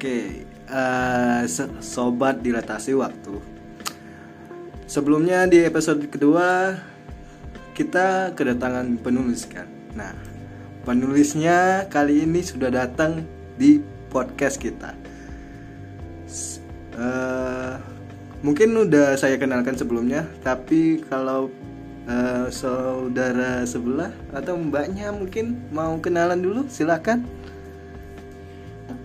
Oke, 0.00 0.48
so- 1.44 1.76
sobat 1.84 2.40
dilatasi 2.40 2.96
waktu. 2.96 3.36
Sebelumnya 4.88 5.44
di 5.44 5.60
episode 5.60 6.08
kedua 6.08 6.72
kita 7.76 8.32
kedatangan 8.32 8.96
penulis 8.96 9.44
kan. 9.44 9.68
Nah, 9.92 10.16
penulisnya 10.88 11.84
kali 11.92 12.24
ini 12.24 12.40
sudah 12.40 12.72
datang 12.72 13.28
di 13.60 13.84
podcast 14.08 14.56
kita. 14.56 14.96
Eh, 16.96 17.74
mungkin 18.40 18.72
udah 18.80 19.20
saya 19.20 19.36
kenalkan 19.36 19.76
sebelumnya, 19.76 20.24
tapi 20.40 21.04
kalau 21.12 21.52
eh, 22.08 22.48
saudara 22.48 23.68
sebelah 23.68 24.16
atau 24.32 24.56
mbaknya 24.56 25.12
mungkin 25.12 25.60
mau 25.68 25.92
kenalan 26.00 26.40
dulu, 26.40 26.64
silakan. 26.72 27.39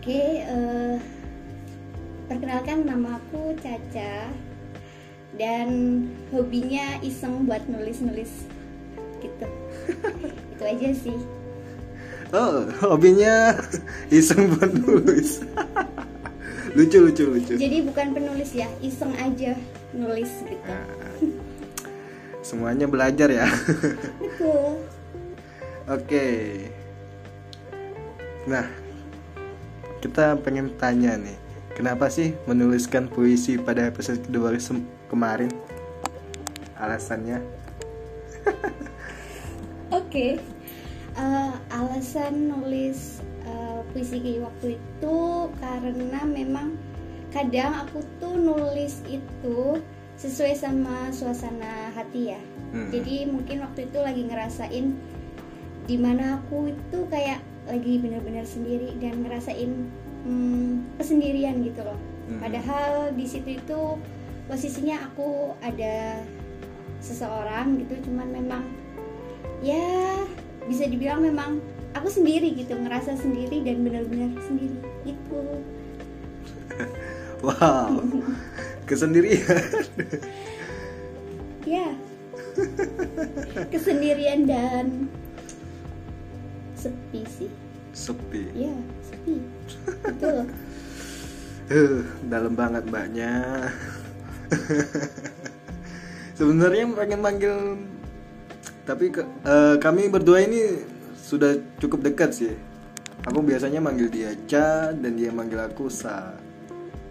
Oke, 0.06 0.38
eh, 0.38 1.02
perkenalkan 2.30 2.86
nama 2.86 3.18
aku 3.18 3.58
Caca 3.58 4.30
dan 5.34 5.70
hobinya 6.30 7.02
iseng 7.02 7.50
buat 7.50 7.66
nulis-nulis 7.66 8.46
gitu. 9.18 9.48
Itu 10.54 10.62
aja 10.62 10.90
sih. 10.94 11.18
Oh, 12.38 12.70
hobinya 12.86 13.58
iseng 14.14 14.54
buat 14.54 14.78
nulis. 14.78 15.42
lucu 16.78 17.02
lucu 17.02 17.26
lucu. 17.26 17.58
Jadi 17.58 17.82
bukan 17.90 18.14
penulis 18.14 18.54
ya, 18.54 18.70
iseng 18.86 19.18
aja 19.18 19.58
nulis 19.90 20.30
gitu. 20.46 20.74
Semuanya 22.46 22.86
belajar 22.86 23.34
ya. 23.34 23.50
Betul. 24.22 24.86
Oke. 25.90 26.30
Nah, 28.46 28.85
kita 30.06 30.38
pengen 30.46 30.70
tanya 30.78 31.18
nih, 31.18 31.34
kenapa 31.74 32.06
sih 32.14 32.38
menuliskan 32.46 33.10
puisi 33.10 33.58
pada 33.58 33.90
episode 33.90 34.22
kedua 34.22 34.54
kemarin? 35.10 35.50
Alasannya? 36.78 37.42
Oke, 40.00 40.38
Eh, 41.16 41.54
alasan 41.72 42.52
nulis 42.52 43.24
eh, 43.48 43.80
puisi 43.96 44.36
waktu 44.44 44.76
itu 44.76 45.20
karena 45.64 46.20
memang 46.28 46.76
kadang 47.32 47.88
aku 47.88 48.04
tuh 48.20 48.36
nulis 48.36 49.00
itu 49.08 49.80
sesuai 50.20 50.60
sama 50.60 51.08
suasana 51.16 51.96
hati 51.96 52.36
ya. 52.36 52.42
Hmm. 52.76 52.92
Jadi 52.92 53.32
mungkin 53.32 53.64
waktu 53.64 53.88
itu 53.88 54.00
lagi 54.04 54.28
ngerasain 54.28 54.92
di 55.88 55.96
mana 55.96 56.44
aku 56.44 56.76
itu 56.76 57.00
kayak 57.08 57.40
lagi 57.66 57.98
benar-benar 57.98 58.46
sendiri 58.46 58.94
dan 59.02 59.26
ngerasain 59.26 59.72
hmm, 60.26 61.00
kesendirian 61.02 61.62
gitu 61.66 61.82
loh. 61.82 61.98
Hmm. 62.30 62.40
Padahal 62.42 63.14
di 63.14 63.26
situ 63.26 63.58
itu 63.58 63.80
posisinya 64.46 65.10
aku 65.10 65.58
ada 65.62 66.22
seseorang 67.02 67.82
gitu, 67.82 68.10
cuman 68.10 68.30
memang 68.30 68.64
ya 69.62 70.22
bisa 70.66 70.90
dibilang 70.90 71.22
memang 71.22 71.62
aku 71.96 72.10
sendiri 72.12 72.52
gitu 72.58 72.76
ngerasa 72.76 73.16
sendiri 73.16 73.62
dan 73.64 73.86
benar-benar 73.86 74.34
sendiri 74.46 74.78
gitu 75.08 75.42
Wow, 77.46 78.02
kesendirian. 78.90 79.62
ya 81.66 81.94
kesendirian 83.74 84.50
dan 84.50 85.10
sepi 86.86 87.22
sih 87.26 87.50
Sepi. 87.92 88.44
ya 88.54 88.76
sepi 89.02 89.36
betul 90.02 90.46
Uh, 91.66 92.06
dalam 92.30 92.54
banget 92.54 92.86
mbaknya. 92.86 93.66
Sebenarnya 96.38 96.86
pengen 96.94 97.20
manggil, 97.20 97.58
tapi 98.84 99.10
ke- 99.10 99.26
eh, 99.42 99.76
kami 99.80 100.06
berdua 100.06 100.44
ini 100.44 100.86
sudah 101.18 101.58
cukup 101.80 102.04
dekat 102.04 102.30
sih. 102.32 102.54
Aku 103.26 103.42
biasanya 103.42 103.82
manggil 103.82 104.14
dia 104.14 104.38
Ca 104.46 104.94
dan 104.94 105.18
dia 105.18 105.34
manggil 105.34 105.58
aku 105.58 105.90
Sa. 105.90 106.38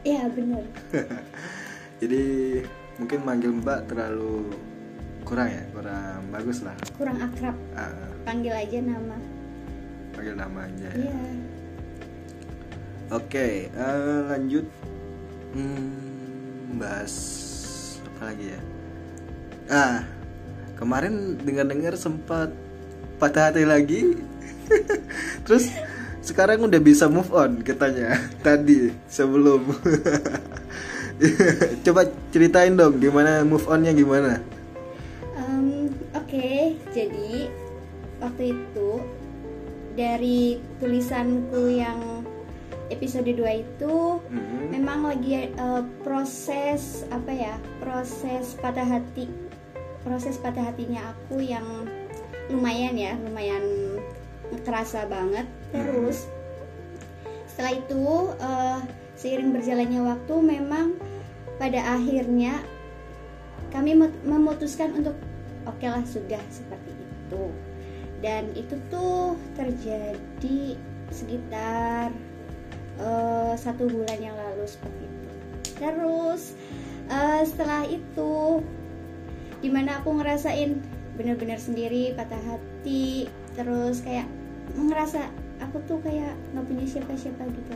ya 0.04 0.22
benar 0.30 0.62
Jadi 1.98 2.22
mungkin 2.94 3.20
manggil 3.24 3.50
Mbak 3.50 3.88
terlalu 3.88 4.54
kurang 5.24 5.50
ya, 5.50 5.66
kurang 5.72 6.20
bagus 6.30 6.62
lah. 6.62 6.76
kurang 6.94 7.18
akrab 7.18 7.56
Ah, 7.74 7.90
panggil 8.22 8.52
aja 8.52 8.78
nama 8.78 9.18
panggil 10.14 10.34
nama 10.38 10.60
aja. 10.64 10.88
Ya. 10.94 11.10
ya 11.10 11.14
Oke, 13.12 13.68
eh, 13.68 14.20
lanjut. 14.30 14.66
Hmm, 15.54 16.80
bahas 16.80 17.14
apa 18.02 18.32
lagi 18.32 18.46
ya? 18.50 18.60
Ah, 19.70 19.96
kemarin 20.74 21.38
dengar-dengar 21.42 21.94
sempat 21.94 22.50
patah 23.20 23.52
hati 23.52 23.68
lagi. 23.68 24.18
Terus 25.46 25.70
sekarang 26.24 26.64
udah 26.64 26.80
bisa 26.80 27.06
move 27.06 27.30
on 27.30 27.60
katanya 27.60 28.18
tadi 28.46 28.90
sebelum. 29.06 29.62
Coba 31.86 32.10
ceritain 32.34 32.74
dong 32.74 32.98
gimana 32.98 33.46
move 33.46 33.68
onnya 33.70 33.94
gimana? 33.94 34.42
Oke, 36.34 36.74
jadi 36.90 37.46
waktu 38.18 38.58
itu 38.58 38.88
dari 39.94 40.58
tulisanku 40.78 41.70
yang 41.70 42.26
episode 42.90 43.26
2 43.26 43.64
itu 43.64 43.94
Mhm. 44.28 44.70
memang 44.70 45.08
lagi 45.08 45.48
eh, 45.48 45.82
proses 46.02 47.06
apa 47.08 47.32
ya? 47.32 47.54
Proses 47.80 48.58
patah 48.58 48.84
hati. 48.84 49.30
Proses 50.04 50.36
patah 50.36 50.68
hatinya 50.68 51.14
aku 51.16 51.40
yang 51.40 51.64
lumayan 52.52 52.92
ya, 52.92 53.16
lumayan 53.24 53.64
kerasa 54.68 55.08
banget. 55.08 55.48
Terus 55.72 56.28
setelah 57.48 57.72
itu 57.72 58.04
eh, 58.36 58.78
seiring 59.16 59.54
berjalannya 59.54 60.00
waktu 60.04 60.34
memang 60.42 60.98
pada 61.56 61.96
akhirnya 61.96 62.60
kami 63.70 63.94
mem- 63.94 64.22
memutuskan 64.22 64.90
untuk 64.92 65.14
oke 65.64 65.86
lah 65.86 66.02
sudah 66.04 66.42
seperti 66.50 66.90
itu 66.92 67.42
dan 68.22 68.50
itu 68.54 68.76
tuh 68.90 69.34
terjadi 69.58 70.60
sekitar 71.10 72.10
eh, 72.98 73.52
satu 73.58 73.86
bulan 73.90 74.18
yang 74.20 74.36
lalu 74.36 74.64
seperti 74.66 75.04
itu 75.06 75.30
terus 75.78 76.42
eh, 77.10 77.42
setelah 77.46 77.82
itu 77.86 78.62
di 79.64 79.68
mana 79.72 80.02
aku 80.02 80.12
ngerasain 80.20 80.76
bener-bener 81.16 81.56
sendiri 81.56 82.12
patah 82.18 82.40
hati 82.44 83.30
terus 83.54 84.02
kayak 84.02 84.26
ngerasa 84.74 85.30
aku 85.62 85.78
tuh 85.86 85.98
kayak 86.02 86.34
nggak 86.52 86.66
punya 86.66 86.84
siapa-siapa 86.86 87.42
gitu 87.48 87.74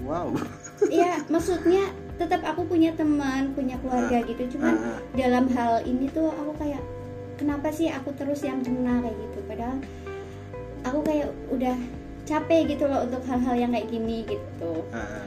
Wow. 0.00 0.32
Iya, 0.88 1.20
maksudnya 1.28 1.92
tetap 2.16 2.40
aku 2.40 2.64
punya 2.64 2.96
teman, 2.96 3.52
punya 3.52 3.76
keluarga 3.84 4.24
gitu. 4.24 4.56
Cuman 4.56 4.80
Ah, 4.80 4.96
ah. 4.96 4.98
dalam 5.12 5.44
hal 5.52 5.84
ini 5.84 6.08
tuh 6.08 6.32
aku 6.32 6.56
kayak 6.56 6.80
kenapa 7.40 7.72
sih 7.72 7.88
aku 7.88 8.12
terus 8.12 8.44
yang 8.44 8.60
kena 8.60 9.00
kayak 9.00 9.16
gitu? 9.16 9.38
Padahal 9.48 9.78
aku 10.84 10.98
kayak 11.08 11.28
udah 11.48 11.76
capek 12.28 12.76
gitu 12.76 12.84
loh 12.84 13.08
untuk 13.08 13.24
hal-hal 13.24 13.56
yang 13.56 13.72
kayak 13.72 13.88
gini 13.88 14.28
gitu. 14.28 14.84
Ah, 14.92 15.24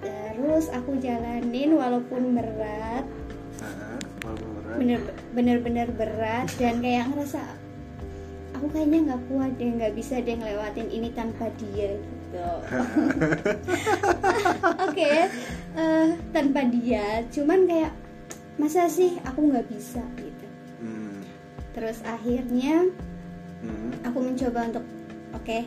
Terus 0.00 0.70
aku 0.72 0.96
jalanin 1.02 1.74
walaupun 1.76 2.38
berat, 2.38 3.04
ah. 3.60 3.98
Walaupun 4.24 4.50
berat. 4.62 4.76
bener 4.78 5.00
bener-bener 5.34 5.88
berat 5.92 6.48
dan 6.56 6.80
kayak 6.80 7.10
ngerasa 7.12 7.42
aku 8.56 8.70
kayaknya 8.72 8.98
nggak 9.12 9.22
kuat 9.28 9.52
deh, 9.58 9.68
nggak 9.74 9.94
bisa 9.98 10.22
deh 10.22 10.36
ngelewatin 10.38 10.88
ini 10.88 11.12
tanpa 11.12 11.50
dia 11.60 11.98
gitu. 11.98 12.48
Oke, 14.88 15.12
eh, 15.76 16.08
tanpa 16.30 16.60
dia, 16.70 17.26
cuman 17.34 17.66
kayak 17.68 17.92
masa 18.56 18.86
sih 18.88 19.18
aku 19.26 19.50
nggak 19.50 19.66
bisa 19.68 20.00
gitu. 20.16 20.29
Terus 21.74 22.02
akhirnya 22.02 22.90
Hmm. 23.60 23.92
aku 24.08 24.24
mencoba 24.24 24.72
untuk 24.72 24.84
oke, 25.36 25.58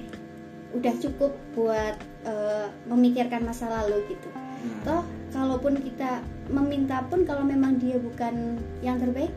udah 0.73 0.93
cukup 0.97 1.31
buat 1.53 1.95
eh, 2.25 2.67
memikirkan 2.89 3.45
masa 3.45 3.69
lalu 3.69 4.01
gitu. 4.09 4.29
Hmm. 4.33 4.81
Toh, 4.81 5.03
kalaupun 5.29 5.77
kita 5.77 6.25
meminta 6.49 7.05
pun 7.05 7.21
kalau 7.27 7.45
memang 7.45 7.77
dia 7.77 8.01
bukan 8.01 8.57
yang 8.81 8.97
terbaik, 8.97 9.29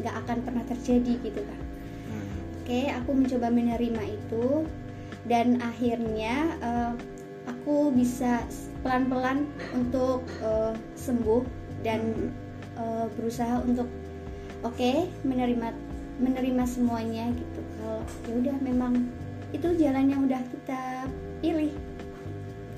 nggak 0.00 0.14
akan 0.24 0.38
pernah 0.40 0.64
terjadi 0.64 1.20
gitu 1.20 1.40
kan. 1.44 1.60
Hmm. 2.08 2.32
Oke, 2.64 2.80
aku 2.96 3.10
mencoba 3.12 3.52
menerima 3.52 4.02
itu 4.08 4.64
dan 5.28 5.60
akhirnya 5.60 6.56
eh, 6.64 6.92
aku 7.44 7.92
bisa 7.92 8.40
pelan-pelan 8.80 9.44
untuk 9.76 10.24
eh, 10.40 10.72
sembuh 10.96 11.44
dan 11.84 12.32
eh, 12.80 13.06
berusaha 13.20 13.60
untuk 13.68 13.90
oke 14.64 15.10
menerima 15.28 15.91
menerima 16.22 16.64
semuanya 16.64 17.26
gitu. 17.34 17.60
Kalau 17.82 18.00
ya 18.30 18.32
udah 18.38 18.56
memang 18.62 18.92
itu 19.50 19.68
jalan 19.76 20.06
yang 20.06 20.20
udah 20.24 20.42
kita 20.48 21.10
pilih. 21.42 21.74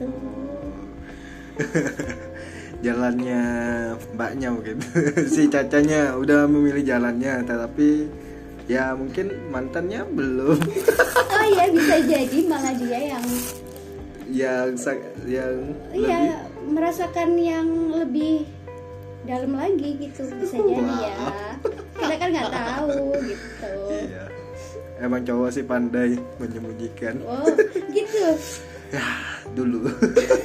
Tuh. 0.00 0.11
jalannya 2.85 3.43
mbaknya 4.12 4.49
mungkin 4.52 4.76
si 5.32 5.49
cacanya 5.49 6.12
udah 6.20 6.44
memilih 6.44 6.85
jalannya 6.85 7.41
tetapi 7.49 8.12
ya 8.69 8.93
mungkin 8.93 9.32
mantannya 9.49 10.05
belum 10.05 10.61
oh 11.35 11.44
iya 11.49 11.73
bisa 11.73 11.96
jadi 12.05 12.38
malah 12.44 12.75
dia 12.76 13.17
yang 13.17 13.26
yang 14.29 14.69
yang 15.25 15.56
iya 15.93 16.44
merasakan 16.69 17.41
yang 17.41 17.69
lebih 17.93 18.44
dalam 19.25 19.56
lagi 19.56 19.96
gitu 20.00 20.29
bisa 20.41 20.56
jadi 20.61 20.94
ya 21.00 21.14
kan 22.25 22.32
nggak 22.32 22.53
tahu 22.56 22.97
gitu. 23.29 23.73
Iya. 23.93 24.25
Emang 24.97 25.21
cowok 25.29 25.49
sih 25.53 25.65
pandai 25.67 26.17
menyembunyikan. 26.41 27.21
Oh 27.29 27.44
gitu. 27.93 28.25
Ya 28.88 29.05
dulu. 29.53 29.85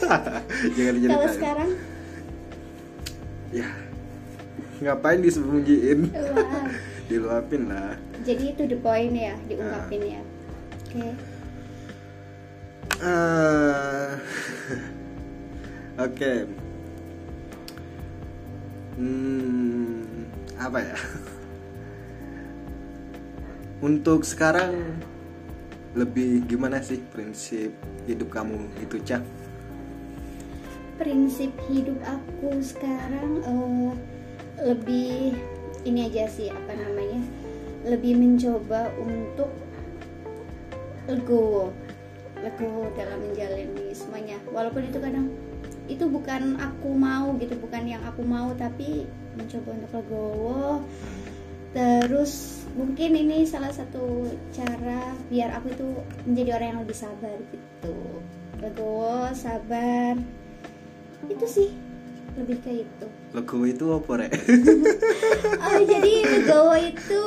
Jangan 0.76 0.96
kalau 1.00 1.00
diceritain 1.00 1.36
sekarang? 1.40 1.70
Ya 3.56 3.70
ngapain 4.84 5.24
disembunyiin? 5.24 6.12
Wah. 6.12 6.68
Diluapin 7.10 7.72
lah. 7.72 7.96
Jadi 8.28 8.54
itu 8.54 8.64
the 8.68 8.78
point 8.84 9.16
ya 9.16 9.34
diungkapin 9.48 10.20
ya. 10.20 10.22
Oke. 10.84 11.08
Eh, 13.00 14.10
oke. 16.06 16.34
Hmm, 19.00 20.28
apa 20.60 20.84
ya 20.84 20.98
untuk 23.80 24.28
sekarang 24.28 25.00
lebih 25.98 26.46
gimana 26.46 26.80
sih 26.84 27.02
prinsip 27.12 27.74
hidup 28.06 28.30
kamu 28.30 28.70
itu 28.84 29.02
cak 29.02 29.24
prinsip 31.02 31.50
hidup 31.72 31.98
aku 32.04 32.60
sekarang 32.60 33.42
eh, 33.44 33.92
lebih 34.62 35.34
ini 35.88 36.12
aja 36.12 36.28
sih 36.28 36.52
apa 36.52 36.76
namanya 36.76 37.24
lebih 37.88 38.20
mencoba 38.20 38.92
untuk 39.00 39.48
legowo 41.08 41.72
legowo 42.44 42.88
dalam 42.96 43.20
menjalani 43.24 43.92
semuanya. 43.92 44.38
Walaupun 44.52 44.88
itu 44.88 45.00
kadang 45.00 45.28
itu 45.90 46.06
bukan 46.06 46.56
aku 46.62 46.94
mau 46.94 47.34
gitu 47.42 47.58
bukan 47.58 47.84
yang 47.90 48.02
aku 48.06 48.22
mau 48.24 48.54
tapi 48.56 49.10
mencoba 49.36 49.70
untuk 49.76 49.92
legowo. 50.04 50.64
Terus 51.76 52.59
mungkin 52.78 53.12
ini 53.16 53.48
salah 53.48 53.74
satu 53.74 54.30
cara 54.54 55.14
biar 55.32 55.56
aku 55.58 55.74
itu 55.74 55.88
menjadi 56.30 56.50
orang 56.60 56.68
yang 56.76 56.82
lebih 56.86 56.98
sabar 56.98 57.38
gitu. 57.50 57.96
Legowo 58.60 59.32
sabar. 59.34 60.20
Itu 61.30 61.46
sih 61.48 61.70
lebih 62.38 62.58
ke 62.62 62.72
itu. 62.86 63.08
Logo 63.34 63.58
itu 63.66 63.86
apa 63.94 64.12
rek? 64.26 64.32
Oh 65.60 65.80
jadi 65.86 66.14
legowo 66.26 66.76
itu 66.76 67.22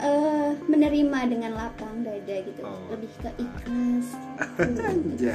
eh, 0.00 0.50
menerima 0.68 1.18
dengan 1.30 1.52
lapang 1.56 2.04
dada 2.04 2.36
gitu. 2.42 2.60
Oh. 2.64 2.92
lebih 2.92 3.10
ke 3.20 3.30
ikhlas. 3.40 4.08
Gitu. 5.16 5.32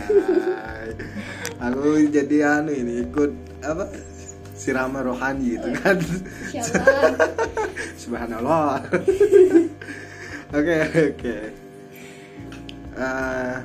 Aku 1.58 1.98
jadi 2.10 2.38
anu 2.62 2.72
ini 2.74 3.06
ikut 3.06 3.34
apa 3.66 3.90
siraman 4.62 5.02
rohani 5.02 5.58
gitu 5.58 5.70
kan 5.82 5.98
Insya 6.54 6.78
Allah 6.78 7.18
Subhanallah. 8.02 8.82
Oke 10.58 10.78
oke. 10.84 11.36
Eh, 12.92 13.56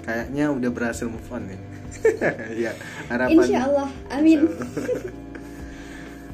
kayaknya 0.00 0.48
udah 0.48 0.70
berhasil 0.72 1.04
move 1.04 1.28
on 1.28 1.52
nih. 1.52 1.60
ya 2.64 2.72
harapan. 3.12 3.36
Insya 3.44 3.60
Allah 3.68 3.88
amin 4.08 4.40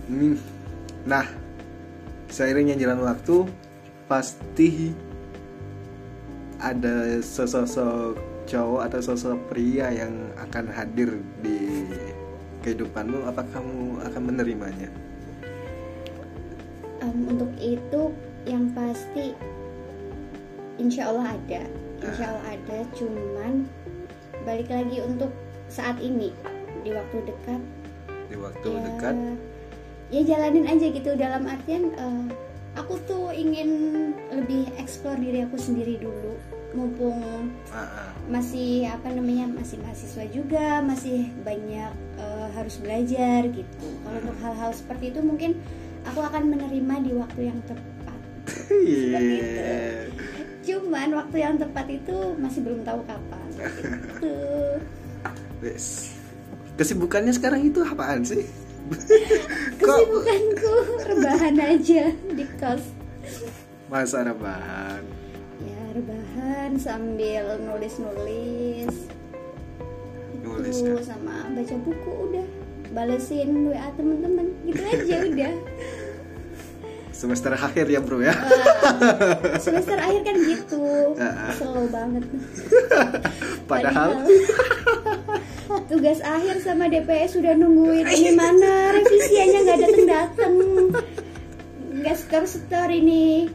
Hmm, 0.07 0.37
Nah, 1.03 1.27
seiringnya 2.31 2.79
jalan 2.79 3.03
waktu 3.03 3.51
pasti 4.07 4.95
ada 6.63 7.19
sosok 7.19 8.15
cowok 8.47 8.81
atau 8.87 9.01
sosok 9.03 9.39
pria 9.51 9.91
yang 9.91 10.15
akan 10.39 10.71
hadir 10.71 11.19
di 11.43 11.59
kehidupanmu. 12.62 13.26
Apa 13.26 13.43
kamu 13.50 13.76
akan 14.03 14.23
menerimanya? 14.23 14.88
Em, 17.03 17.17
untuk 17.26 17.50
itu 17.59 18.14
yang 18.47 18.70
pasti 18.73 19.35
Insya 20.79 21.11
Allah 21.11 21.35
ada 21.35 21.62
Insya 22.00 22.26
Allah 22.31 22.59
ada 22.59 22.79
cuman 22.94 23.67
balik 24.43 24.67
lagi 24.67 24.99
untuk 24.99 25.31
saat 25.67 25.99
ini 25.99 26.35
di 26.82 26.91
waktu 26.91 27.23
dekat 27.23 27.61
Di 28.26 28.37
waktu 28.38 28.69
ya, 28.70 28.81
dekat. 28.87 29.15
ya 30.11 30.20
jalanin 30.26 30.67
aja 30.67 30.87
gitu 30.91 31.11
dalam 31.15 31.47
artian 31.47 31.94
eh, 31.94 32.26
aku 32.75 32.99
tuh 33.06 33.31
ingin 33.31 33.69
lebih 34.32 34.67
eksplor 34.76 35.15
diri 35.17 35.47
aku 35.47 35.55
sendiri 35.55 36.03
dulu 36.03 36.35
mumpung 36.73 37.53
Ah, 37.70 37.85
ah. 37.85 38.11
masih 38.26 38.88
apa 38.88 39.12
namanya 39.12 39.47
masih 39.53 39.76
mahasiswa 39.79 40.25
juga 40.32 40.81
masih 40.82 41.31
banyak 41.44 41.93
eh, 42.19 42.42
harus 42.53 42.77
belajar 42.79 43.49
gitu 43.49 43.89
kalau 44.05 44.19
untuk 44.21 44.39
hal-hal 44.41 44.71
seperti 44.71 45.11
itu 45.11 45.21
mungkin 45.21 45.57
aku 46.05 46.21
akan 46.21 46.53
menerima 46.53 46.95
di 47.03 47.13
waktu 47.15 47.41
yang 47.49 47.59
tepat 47.65 48.19
Iya. 48.73 50.09
cuman 50.63 51.09
waktu 51.15 51.37
yang 51.39 51.57
tepat 51.59 51.87
itu 51.89 52.17
masih 52.39 52.61
belum 52.63 52.83
tahu 52.83 53.01
kapan 53.05 53.47
gitu 53.55 54.35
Wes. 55.63 56.11
Kesibukannya 56.75 57.31
sekarang 57.31 57.63
itu 57.63 57.79
apaan 57.85 58.27
sih? 58.27 58.43
Kesibukanku 59.79 60.73
rebahan 61.07 61.55
aja 61.55 62.11
di 62.11 62.45
kos 62.59 62.83
masa 63.87 64.25
rebahan? 64.25 65.05
ya 65.63 65.83
rebahan 65.95 66.75
sambil 66.75 67.61
nulis-nulis 67.63 68.91
Nulis 70.53 70.79
ya? 70.85 70.95
sama 71.01 71.49
baca 71.53 71.77
buku 71.81 72.13
udah. 72.29 72.47
Balesin 72.93 73.73
WA 73.73 73.89
temen-temen. 73.97 74.47
Gitu 74.69 74.83
aja 74.85 75.17
udah. 75.25 75.53
Semester 77.13 77.53
akhir 77.55 77.87
ya 77.87 78.01
bro 78.03 78.19
ya? 78.19 78.35
Wah, 78.35 79.57
semester 79.63 79.95
akhir 79.95 80.21
kan 80.27 80.37
gitu. 80.43 81.15
Ah. 81.17 81.55
slow 81.55 81.87
banget. 81.89 82.25
Padahal. 83.71 84.27
Tugas 85.89 86.21
akhir 86.21 86.61
sama 86.61 86.91
DPS 86.91 87.39
sudah 87.39 87.56
nungguin 87.56 88.05
ini 88.05 88.32
mana? 88.37 88.93
Revisiannya 88.93 89.59
nggak 89.65 89.79
datang 89.81 90.06
datang 90.09 90.53
nggak 92.03 92.17
setor 92.19 92.44
setor 92.51 92.89
ini. 92.91 93.47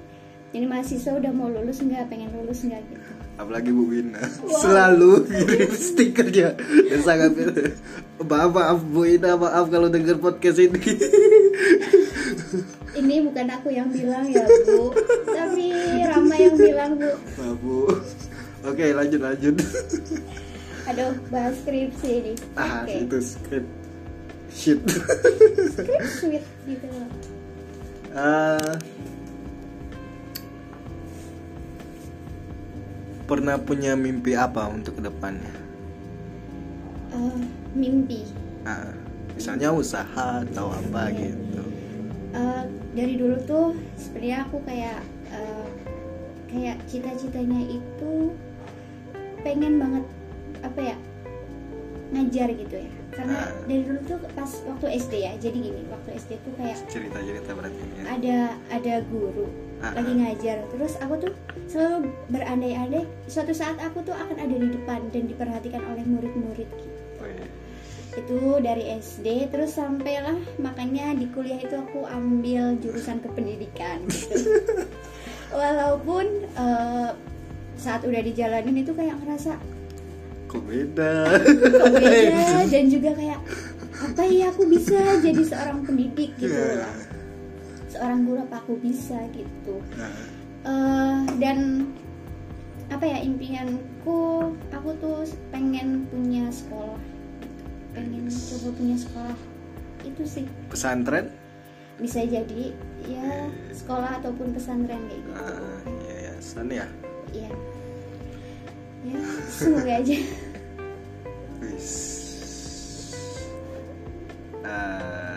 Ini 0.56 0.64
mahasiswa 0.64 1.20
udah 1.20 1.32
mau 1.36 1.52
lulus 1.52 1.84
nggak? 1.84 2.08
Pengen 2.08 2.32
lulus 2.32 2.64
nggak? 2.64 2.80
gitu 2.88 3.07
apalagi 3.38 3.70
Bu 3.70 3.88
Wina. 3.88 4.22
Selalu 4.62 5.30
kirim 5.30 5.72
stikernya 5.72 6.50
dan 6.60 7.00
sangat 7.06 7.32
maaf 8.22 8.52
maaf 8.52 8.80
Bu 8.82 9.06
Wina 9.06 9.38
maaf 9.38 9.70
kalau 9.70 9.88
denger 9.88 10.18
podcast 10.18 10.58
ini. 10.60 10.82
Ini 12.98 13.22
bukan 13.30 13.46
aku 13.54 13.70
yang 13.70 13.94
bilang 13.94 14.26
ya 14.26 14.42
bu. 14.66 14.90
Tapi 15.30 15.70
Rama 16.02 16.36
yang 16.36 16.58
bilang 16.58 16.92
bu. 16.98 17.12
Maaf 17.38 17.58
Bu. 17.62 17.80
Oke 18.66 18.86
lanjut 18.92 19.22
lanjut. 19.22 19.56
Aduh 20.90 21.14
bahas 21.30 21.54
skripsi 21.62 22.10
ini. 22.26 22.34
Ah 22.58 22.82
oke. 22.82 22.96
itu 23.06 23.18
script 23.22 23.70
shit. 24.50 24.82
Skrip 25.78 26.04
sweet 26.10 26.46
gitu. 26.66 26.86
Loh 26.90 27.08
pernah 33.28 33.60
punya 33.60 33.94
mimpi 33.94 34.34
apa 34.34 34.66
untuk 34.68 34.98
ke 34.98 35.04
depannya 35.04 35.52
Eh, 37.08 37.40
mimpi. 37.72 38.28
Ah, 38.64 38.92
misalnya 39.32 39.72
usaha 39.72 40.44
atau 40.44 40.70
apa 40.70 41.08
gitu. 41.12 41.64
Eh, 42.32 42.64
dari 42.94 43.16
dulu 43.16 43.36
tuh 43.44 43.66
sebenarnya 43.96 44.44
aku 44.44 44.58
kayak 44.64 45.00
eh, 45.30 45.68
kayak 46.48 46.78
cita-citanya 46.86 47.62
itu 47.70 48.36
pengen 49.40 49.80
banget 49.80 50.06
apa 50.62 50.80
ya 50.84 50.98
ngajar 52.12 52.48
gitu 52.54 52.76
ya. 52.76 52.92
Karena 53.12 53.40
Ah. 53.40 53.52
dari 53.66 53.82
dulu 53.82 54.00
tuh 54.06 54.20
pas 54.32 54.52
waktu 54.68 54.88
SD 55.00 55.14
ya 55.18 55.32
jadi 55.40 55.58
gini 55.58 55.82
waktu 55.88 56.10
SD 56.14 56.32
tuh 56.44 56.54
kayak 56.56 56.78
cerita 56.88 57.18
cerita 57.18 57.50
berarti 57.52 57.82
ya. 57.98 58.04
Ada 58.14 58.38
ada 58.70 58.94
guru 59.08 59.48
Ah, 59.82 59.94
lagi 59.94 60.12
ah. 60.14 60.18
ngajar. 60.18 60.58
Terus 60.74 60.94
aku 60.98 61.14
tuh 61.22 61.34
selalu 61.70 62.10
berandai-andai 62.34 63.06
suatu 63.30 63.54
saat 63.54 63.78
aku 63.78 64.02
tuh 64.02 64.16
akan 64.16 64.38
ada 64.40 64.56
di 64.56 64.68
depan 64.74 65.00
dan 65.14 65.24
diperhatikan 65.30 65.84
oleh 65.94 66.04
murid-murid 66.08 66.70
gitu. 66.70 66.98
Oh, 67.22 67.28
iya. 67.28 67.48
itu 68.18 68.42
dari 68.66 68.98
SD 68.98 69.54
terus 69.54 69.78
sampailah 69.78 70.42
makanya 70.58 71.14
di 71.14 71.30
kuliah 71.30 71.62
itu 71.62 71.78
aku 71.78 72.02
ambil 72.10 72.74
jurusan 72.82 73.22
kependidikan 73.22 74.02
gitu. 74.10 74.58
Walaupun 75.54 76.26
eh, 76.58 77.10
saat 77.78 78.02
udah 78.02 78.22
dijalanin 78.26 78.82
itu 78.82 78.90
kayak 78.98 79.22
ngerasa 79.22 79.62
kok 80.50 80.64
beda? 80.66 81.30
Kok 81.78 81.94
beda? 81.94 82.46
Dan 82.74 82.86
juga 82.90 83.14
kayak 83.14 83.40
apa 83.98 84.24
ya 84.26 84.50
aku 84.50 84.66
bisa 84.66 84.98
jadi 85.22 85.44
seorang 85.46 85.86
pendidik 85.86 86.34
gitu 86.42 86.58
lah 86.58 87.17
seorang 87.98 88.22
guru 88.24 88.40
apa 88.46 88.62
aku 88.62 88.78
bisa 88.78 89.18
gitu. 89.34 89.82
Nah, 89.98 90.14
Eh, 90.68 91.22
dan 91.40 91.88
apa 92.92 93.06
ya 93.08 93.24
impianku 93.24 94.52
aku 94.68 94.90
tuh 95.00 95.24
pengen 95.48 96.04
punya 96.12 96.52
sekolah 96.52 97.00
gitu. 97.40 97.64
pengen 97.96 98.28
coba 98.28 98.70
punya 98.76 98.98
sekolah. 99.00 99.38
Itu 100.04 100.24
sih. 100.28 100.46
Pesantren? 100.68 101.32
Bisa 101.98 102.22
jadi 102.22 102.76
ya 103.08 103.48
sekolah 103.72 104.20
ataupun 104.20 104.52
pesantren 104.52 105.02
kayak 105.08 105.24
gitu. 105.24 105.32
Nah, 105.34 105.82
yayasan 106.06 106.68
ya? 106.68 106.86
Ya 107.32 107.50
ya 109.08 109.20
semoga 109.48 109.94
aja. 110.04 110.18
Wis. 111.64 111.90
Ah. 114.62 115.37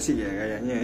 Asik 0.00 0.16
ya 0.16 0.30
kayaknya. 0.32 0.78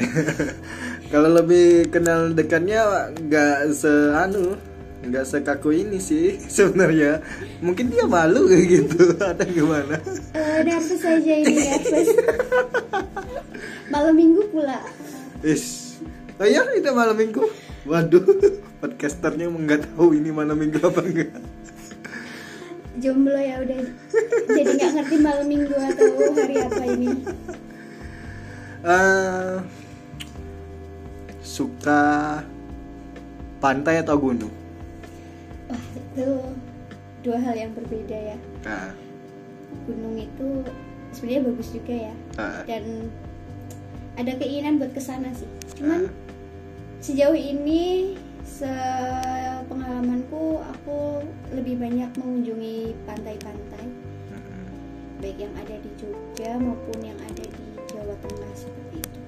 Kalau 1.12 1.32
lebih 1.32 1.88
kenal 1.88 2.36
dekatnya 2.36 3.08
nggak 3.16 3.72
seanu 3.72 4.60
nggak 5.06 5.24
sekaku 5.24 5.72
ini 5.72 5.96
sih 5.96 6.36
sebenarnya. 6.56 7.24
Mungkin 7.64 7.88
dia 7.88 8.04
malu 8.04 8.44
kayak 8.44 8.66
gitu 8.76 9.16
atau 9.16 9.46
gimana? 9.48 9.96
Eh, 10.36 10.60
nervous 10.68 11.00
aja 11.00 11.32
ini 11.32 11.54
nervous 11.64 12.08
malam 13.88 14.12
minggu 14.12 14.52
pula. 14.52 14.84
Is, 15.40 15.96
oh 16.36 16.44
ya 16.44 16.60
itu 16.76 16.92
malam 16.92 17.16
minggu? 17.16 17.40
Waduh 17.88 18.20
podcasternya 18.84 19.48
nggak 19.48 19.96
tahu 19.96 20.12
ini 20.12 20.28
malam 20.28 20.60
minggu 20.60 20.76
apa 20.84 21.00
enggak 21.00 21.32
jomblo 22.96 23.36
ya 23.36 23.60
udah. 23.60 23.80
Jadi 24.52 24.70
nggak 24.76 24.92
ngerti 25.00 25.16
malam 25.20 25.46
minggu 25.48 25.76
atau 25.76 26.32
hari 26.32 26.56
apa 26.60 26.84
ini 26.96 27.08
Eh, 28.84 29.56
suka 31.40 32.42
pantai 33.62 34.04
atau 34.04 34.20
gunung? 34.20 34.52
wah 35.66 35.82
itu 35.98 36.28
dua 37.26 37.38
hal 37.42 37.54
yang 37.58 37.72
berbeda 37.74 38.14
ya. 38.14 38.38
Nah, 38.62 38.94
gunung 39.86 40.14
itu 40.14 40.62
sebenarnya 41.10 41.42
bagus 41.50 41.68
juga 41.74 41.94
ya. 41.94 42.14
Ah, 42.38 42.62
dan 42.68 43.10
ada 44.14 44.32
keinginan 44.38 44.78
buat 44.78 44.94
ke 44.94 45.02
sana 45.02 45.34
sih. 45.34 45.50
Cuman 45.74 46.06
ah, 46.06 46.10
sejauh 47.02 47.34
ini 47.34 48.14
sepengalamanku 48.46 50.62
aku 50.62 51.26
lebih 51.50 51.82
banyak 51.82 52.10
mengunjungi 52.14 52.94
pantai-pantai. 53.04 53.86
Baik 55.16 55.48
yang 55.48 55.54
ada 55.56 55.80
di 55.80 55.90
Jogja 55.96 56.60
maupun 56.60 57.00
yang 57.00 57.16
ada 57.24 57.44
Jawa 58.06 58.16
Tengah 58.22 58.52
seperti 58.54 58.96
itu 59.02 59.18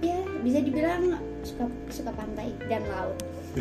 ya 0.00 0.16
bisa 0.40 0.58
dibilang 0.58 1.02
suka 1.44 1.64
suka 1.92 2.10
pantai 2.10 2.56
dan 2.66 2.80
laut 2.88 3.16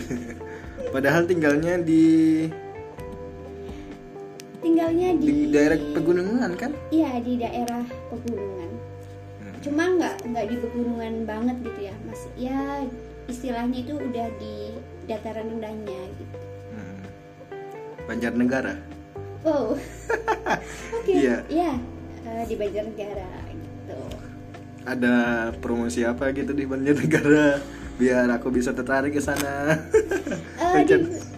Padahal 0.89 1.27
tinggalnya 1.27 1.75
di 1.77 2.47
tinggalnya 4.59 5.15
di 5.15 5.27
di, 5.27 5.35
daerah 5.49 5.75
pegunungan 5.91 6.51
kan? 6.55 6.71
iya 6.89 7.19
di 7.19 7.35
daerah 7.35 7.83
pegunungan 8.07 8.71
Hmm. 9.39 9.55
cuma 9.63 9.83
nggak 9.89 10.15
nggak 10.27 10.45
di 10.47 10.55
pegunungan 10.59 11.13
banget 11.23 11.55
gitu 11.63 11.79
ya 11.87 11.95
mas 12.03 12.21
ya 12.35 12.59
istilahnya 13.25 13.83
itu 13.83 13.95
udah 13.95 14.27
di 14.35 14.75
dataran 15.03 15.47
rendahnya 15.47 15.99
gitu 16.15 16.37
Hmm. 16.69 17.03
Banjarnegara. 18.03 18.75
wow 19.43 19.79
oke 20.99 21.11
Iya. 21.11 21.43
iya 21.47 21.71
eh, 22.21 22.43
di 22.45 22.55
Banjarnegara 22.55 23.31
gitu 23.49 23.99
Ada 24.83 25.15
promosi 25.59 26.01
apa 26.01 26.31
gitu 26.31 26.51
di 26.51 26.63
Banjarnegara 26.63 27.59
biar 27.95 28.31
aku 28.31 28.47
bisa 28.47 28.71
tertarik 28.71 29.11
ke 29.11 29.19
sana. 29.19 29.75
Eh, 30.55 30.81
di, 30.83 30.95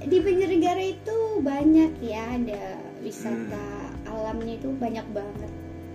di 0.07 0.17
Banjarnegara 0.19 0.83
itu 0.83 1.17
banyak 1.41 1.91
ya 1.99 2.21
ada 2.31 2.63
wisata 2.99 3.65
alamnya 4.05 4.55
itu 4.55 4.69
banyak 4.73 5.07
banget 5.11 5.51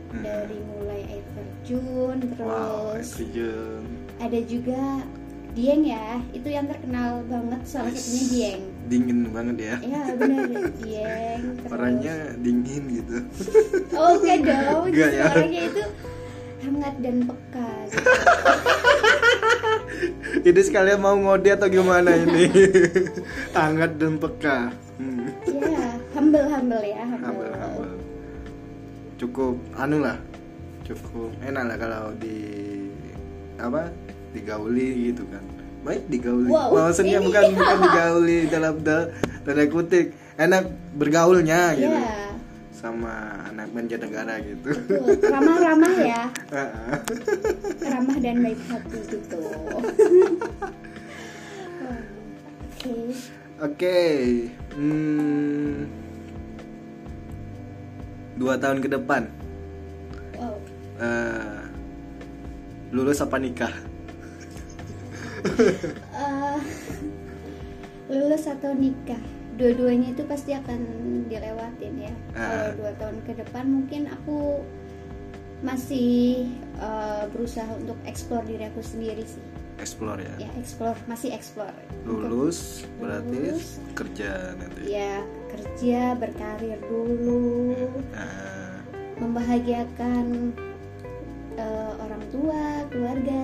Hmm. 0.06 0.22
dari 0.22 0.58
mulai 0.62 1.02
air 1.10 1.26
terjun 1.34 2.16
Wow, 2.38 2.94
air 2.94 3.02
terus 3.02 3.10
terjun. 3.18 3.82
ada 4.16 4.38
juga 4.46 5.02
Dieng 5.50 5.82
ya 5.82 6.22
itu 6.30 6.46
yang 6.46 6.70
terkenal 6.70 7.26
banget 7.26 7.60
salah 7.66 7.90
satunya 7.90 8.24
Dieng 8.30 8.62
Dingin 8.86 9.34
banget 9.34 9.56
ya. 9.58 9.76
ya 9.82 10.02
benar 10.14 10.46
terus 10.46 10.72
Orangnya 11.74 12.14
dingin 12.38 12.82
gitu. 13.02 13.16
oh 13.98 14.14
enggak 14.22 14.38
dong 14.46 14.84
justru 14.94 15.18
ya. 15.18 15.26
orangnya 15.34 15.62
itu 15.66 15.82
hangat 16.62 16.94
dan 17.02 17.16
peka 17.26 17.70
gitu. 17.90 18.10
Ini 20.46 20.60
sekalian 20.62 21.00
mau 21.02 21.16
ngode 21.18 21.50
atau 21.50 21.66
gimana 21.66 22.14
ini? 22.14 22.46
Hangat 23.56 23.98
dan 23.98 24.14
peka. 24.20 24.70
Hmm. 24.96 25.28
ya 25.50 25.98
humble 26.14 26.46
humble 26.48 26.84
ya 26.84 27.02
humble, 27.04 27.26
Humble, 27.26 27.52
humble. 27.58 27.94
Cukup 29.18 29.54
anu 29.74 29.98
lah. 30.04 30.18
Cukup 30.86 31.34
enak 31.42 31.62
lah 31.66 31.76
kalau 31.80 32.14
di 32.20 32.36
apa? 33.58 33.90
Digauli 34.30 35.10
gitu 35.10 35.24
kan. 35.32 35.55
Baik 35.86 36.02
digauli. 36.10 36.50
Wow, 36.50 36.74
Maksudnya 36.74 37.22
ini- 37.22 37.26
bukan 37.30 37.42
bukan 37.56 37.76
digauli 37.80 38.38
dalam 38.46 38.74
da- 38.82 39.08
tanda 39.40 39.64
kutip. 39.66 40.06
Enak 40.36 40.66
bergaulnya 40.92 41.72
gitu. 41.72 41.88
ya 41.88 42.28
Sama 42.68 43.14
anak 43.48 43.72
Banjarnegara 43.72 44.36
gitu. 44.42 44.68
ramah-ramah 45.24 45.96
ya 45.96 46.28
ramah 47.96 48.16
dan 48.20 48.44
baik 48.44 48.60
hati 48.68 48.98
gitu 49.06 49.40
oke 49.40 49.96
Oke, 53.56 53.96
hmm, 54.76 55.88
dua 58.36 58.60
tahun 58.60 58.84
ke 58.84 58.92
depan 58.92 59.32
wow 60.36 60.52
eh, 61.00 61.64
lulus 62.92 63.24
apa 63.24 63.40
nikah? 63.40 63.72
Eh, 66.16 66.58
lulus 68.08 68.46
atau 68.46 68.70
nikah 68.72 69.18
dua-duanya 69.54 70.12
itu 70.12 70.22
pasti 70.22 70.52
akan 70.52 70.78
dilewatin 71.26 71.94
ya 71.98 72.14
kalau 72.30 72.60
Ah. 72.62 72.72
dua 72.72 72.92
tahun 72.94 73.16
ke 73.22 73.32
depan 73.36 73.64
mungkin 73.66 74.06
aku 74.06 74.60
masih 75.58 76.44
eh, 76.76 77.24
berusaha 77.30 77.66
untuk 77.74 77.96
explore 78.04 78.44
diri 78.44 78.66
aku 78.66 78.80
sendiri 78.80 79.24
sih 79.24 79.40
Explore 79.76 80.20
ya. 80.20 80.48
ya 80.48 80.50
explore 80.56 80.96
masih 81.04 81.32
explore 81.32 81.72
Untuk- 81.98 82.20
Lulus 82.22 82.58
berarti 82.96 83.40
Lulus. 83.52 83.76
kerja 83.92 84.30
nanti. 84.54 84.80
ya 84.86 85.20
kerja 85.50 86.00
berkarir 86.14 86.80
dulu 86.82 87.88
Nah, 88.10 88.80
membahagiakan 89.18 90.24
eh, 91.56 91.92
orang 91.98 92.22
tua 92.30 92.60
keluarga 92.86 93.42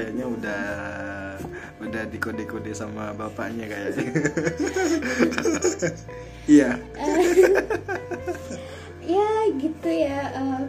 kayaknya 0.00 0.24
udah 0.24 0.62
udah 1.84 2.02
dikode-kode 2.08 2.72
sama 2.72 3.12
bapaknya 3.12 3.68
kayaknya. 3.68 4.08
Iya. 6.50 6.82
ya 9.06 9.28
gitu 9.54 9.90
ya 9.92 10.18
eh, 10.34 10.60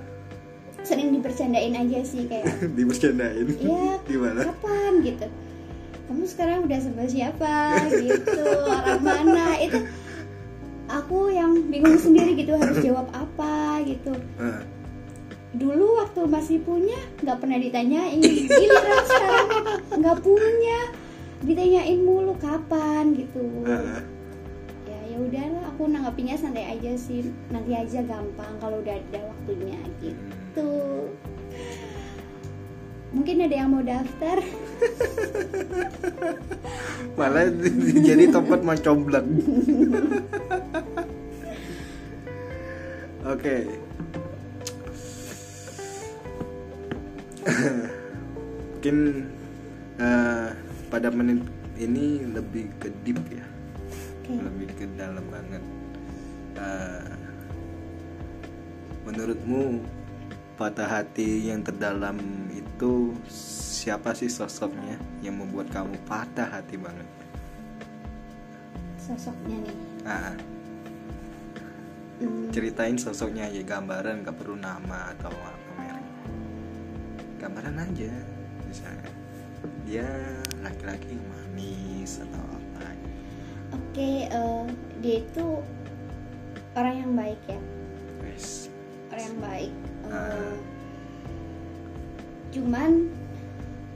sering 0.83 1.09
dibercandain 1.15 1.73
aja 1.73 1.99
sih 2.05 2.27
kayak 2.29 2.45
Dibercandain. 2.77 3.47
ya 3.57 3.97
Gimana? 4.05 4.51
kapan 4.51 4.93
gitu 5.01 5.25
kamu 6.05 6.23
sekarang 6.27 6.67
udah 6.67 6.79
sama 6.83 7.03
siapa 7.07 7.55
gitu 7.97 8.45
orang 8.67 9.01
mana 9.01 9.57
itu 9.63 9.79
aku 10.91 11.31
yang 11.31 11.55
bingung 11.71 11.97
sendiri 11.97 12.35
gitu 12.35 12.51
harus 12.59 12.77
jawab 12.83 13.07
apa 13.15 13.79
gitu 13.87 14.11
dulu 15.51 15.99
waktu 15.99 16.31
masih 16.31 16.63
punya 16.63 16.95
nggak 17.19 17.43
pernah 17.43 17.59
ditanyain. 17.59 18.23
Giliran 18.23 19.03
sekarang 19.07 19.47
nggak 19.99 20.17
punya. 20.23 20.79
Ditanyain 21.41 21.99
mulu 22.05 22.37
kapan? 22.37 23.17
gitu. 23.17 23.65
Ya 24.85 24.99
ya 25.09 25.17
udahlah 25.17 25.63
aku 25.73 25.89
nanggapinnya 25.89 26.37
santai 26.39 26.77
aja 26.77 26.95
sih. 26.95 27.33
Nanti 27.51 27.75
aja 27.75 27.99
gampang 28.05 28.53
kalau 28.61 28.79
udah 28.79 28.95
ada 28.95 29.19
waktunya 29.27 29.79
gitu. 29.99 30.71
Mungkin 33.11 33.43
ada 33.43 33.55
yang 33.55 33.75
mau 33.75 33.83
daftar? 33.83 34.39
Malah 37.19 37.51
jadi 38.01 38.31
tempat 38.31 38.63
mencoblak 38.63 39.25
oke 43.31 43.55
mungkin 48.71 48.97
eh, 50.01 50.49
pada 50.89 51.07
menit 51.13 51.45
ini 51.77 52.25
lebih 52.25 52.69
ke 52.81 52.89
deep 53.05 53.21
ya. 53.29 53.45
Oke. 54.21 54.37
lebih 54.37 54.69
ke 54.77 54.85
dalam 54.97 55.25
banget. 55.29 55.63
Eh, 56.57 57.13
menurutmu 59.05 59.81
patah 60.57 60.85
hati 60.85 61.49
yang 61.49 61.65
terdalam 61.65 62.17
itu 62.53 63.17
siapa 63.81 64.13
sih 64.13 64.29
sosoknya 64.29 64.97
yang 65.25 65.41
membuat 65.41 65.73
kamu 65.73 65.97
patah 66.05 66.45
hati 66.45 66.77
banget? 66.77 67.07
Sosoknya 69.01 69.57
nih. 69.65 69.77
ah. 70.05 70.35
Hmm, 72.21 72.53
ceritain 72.53 73.01
sosoknya 73.01 73.49
aja 73.49 73.65
gambaran 73.65 74.21
gak 74.21 74.37
perlu 74.37 74.53
nama 74.53 75.09
atau 75.17 75.33
apa 75.33 75.60
gambaran 77.41 77.81
aja 77.81 78.13
misalnya 78.69 79.09
dia 79.89 80.05
laki-laki 80.61 81.17
yang 81.17 81.25
manis 81.33 82.21
atau 82.21 82.41
apa 82.53 82.93
Oke, 83.71 84.27
eh, 84.27 84.63
dia 84.99 85.23
itu 85.23 85.45
orang 86.75 86.95
yang 87.01 87.11
baik 87.15 87.41
ya, 87.47 87.59
wes 88.23 88.67
orang 89.11 89.23
yang 89.23 89.39
baik. 89.39 89.73
Eh, 89.73 90.11
Ah. 90.11 90.55
Cuman 92.51 92.91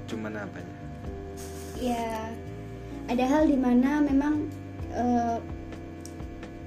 cuman 0.07 0.33
apa 0.37 0.59
ya 0.63 0.75
ya 1.75 2.07
ada 3.11 3.25
hal 3.27 3.51
di 3.51 3.59
mana 3.59 3.99
memang 3.99 4.47
eh, 4.95 5.37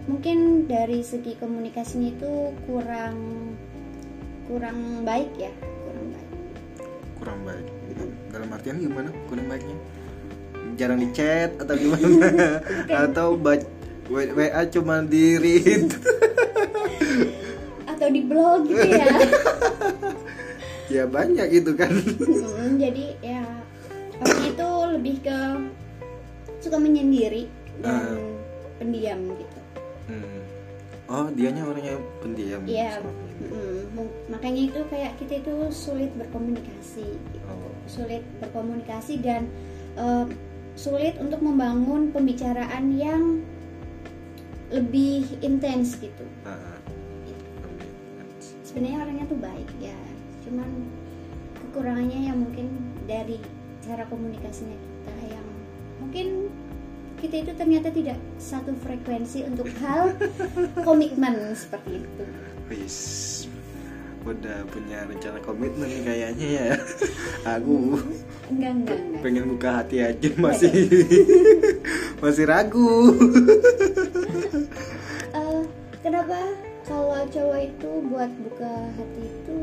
mungkin 0.04 0.68
dari 0.68 1.00
segi 1.00 1.32
komunikasinya 1.40 2.12
itu 2.12 2.32
kurang 2.68 3.16
kurang 4.48 5.04
baik 5.04 5.32
ya. 5.40 5.52
Kurang 7.18 7.42
baik 7.42 7.66
dalam 8.28 8.48
artian 8.48 8.78
gimana 8.78 9.10
kurang 9.26 9.46
baiknya 9.46 9.76
jarang 10.74 10.98
di 10.98 11.08
chat 11.10 11.50
atau 11.56 11.74
gimana 11.74 12.62
atau 13.04 13.34
baca 13.34 13.66
WA 14.08 14.62
cuma 14.68 15.02
di 15.02 15.36
read 15.36 15.92
Atau 17.88 18.08
di 18.08 18.22
blog 18.22 18.64
gitu 18.64 18.86
ya. 18.86 19.06
ya 20.94 21.02
banyak 21.04 21.48
itu 21.52 21.74
kan 21.74 21.90
Hmm, 21.90 22.78
jadi 22.78 23.04
ya 23.18 23.42
orang 24.16 24.42
itu 24.46 24.68
lebih 24.94 25.16
ke 25.20 25.38
suka 26.58 26.76
menyendiri 26.76 27.50
dan 27.78 27.90
Ah. 27.90 28.16
pendiam 28.78 29.18
gitu. 29.34 29.58
Hmm. 30.06 30.40
oh 31.06 31.26
dianya 31.28 31.62
orangnya 31.62 31.94
pendiam 32.18 32.62
Iya, 32.64 33.02
mm, 33.48 33.80
mu- 33.92 34.14
makanya 34.28 34.62
itu 34.68 34.80
kayak 34.88 35.16
kita 35.18 35.40
itu 35.40 35.54
sulit 35.68 36.12
berkomunikasi, 36.14 37.06
gitu. 37.06 37.48
Oh. 37.48 37.72
sulit 37.88 38.22
berkomunikasi 38.38 39.20
dan 39.20 39.48
eh, 39.96 40.26
sulit 40.78 41.18
untuk 41.18 41.42
membangun 41.42 42.14
pembicaraan 42.14 42.94
yang 42.94 43.42
lebih 44.68 45.24
intens 45.40 45.96
gitu. 45.96 46.24
Ah, 46.44 46.76
Sebenarnya 48.62 49.00
orangnya 49.00 49.26
tuh 49.26 49.40
baik 49.40 49.68
ya, 49.80 49.96
cuman 50.44 50.68
kekurangannya 51.56 52.20
yang 52.30 52.38
mungkin 52.38 52.68
dari 53.08 53.40
cara 53.80 54.04
komunikasinya 54.12 54.76
kita 54.76 55.12
yang 55.32 55.46
mungkin 55.98 56.26
kita 57.18 57.48
itu 57.48 57.52
ternyata 57.56 57.88
tidak 57.90 58.20
satu 58.38 58.76
frekuensi 58.84 59.42
untuk 59.48 59.66
hal 59.82 60.14
komitmen 60.86 61.56
seperti 61.56 62.04
itu. 62.04 62.24
Wis, 62.68 62.98
udah 64.22 64.60
punya 64.68 65.02
rencana 65.02 65.40
komitmen 65.40 65.88
nih 65.88 66.02
kayaknya 66.04 66.48
ya. 66.48 66.66
Aku 67.56 67.96
Enggak 68.48 68.72
enggak 68.74 68.98
enggak. 68.98 69.20
pengen 69.20 69.44
buka 69.46 69.68
hati 69.74 69.96
aja 70.00 70.28
masih 70.36 70.72
masih 72.22 72.44
ragu. 72.44 72.88
Eh, 75.28 75.60
kenapa 76.00 76.40
kalau 76.82 77.20
cowok 77.28 77.60
itu 77.62 77.90
buat 78.08 78.30
buka 78.42 78.72
hati 78.90 79.22
itu 79.22 79.56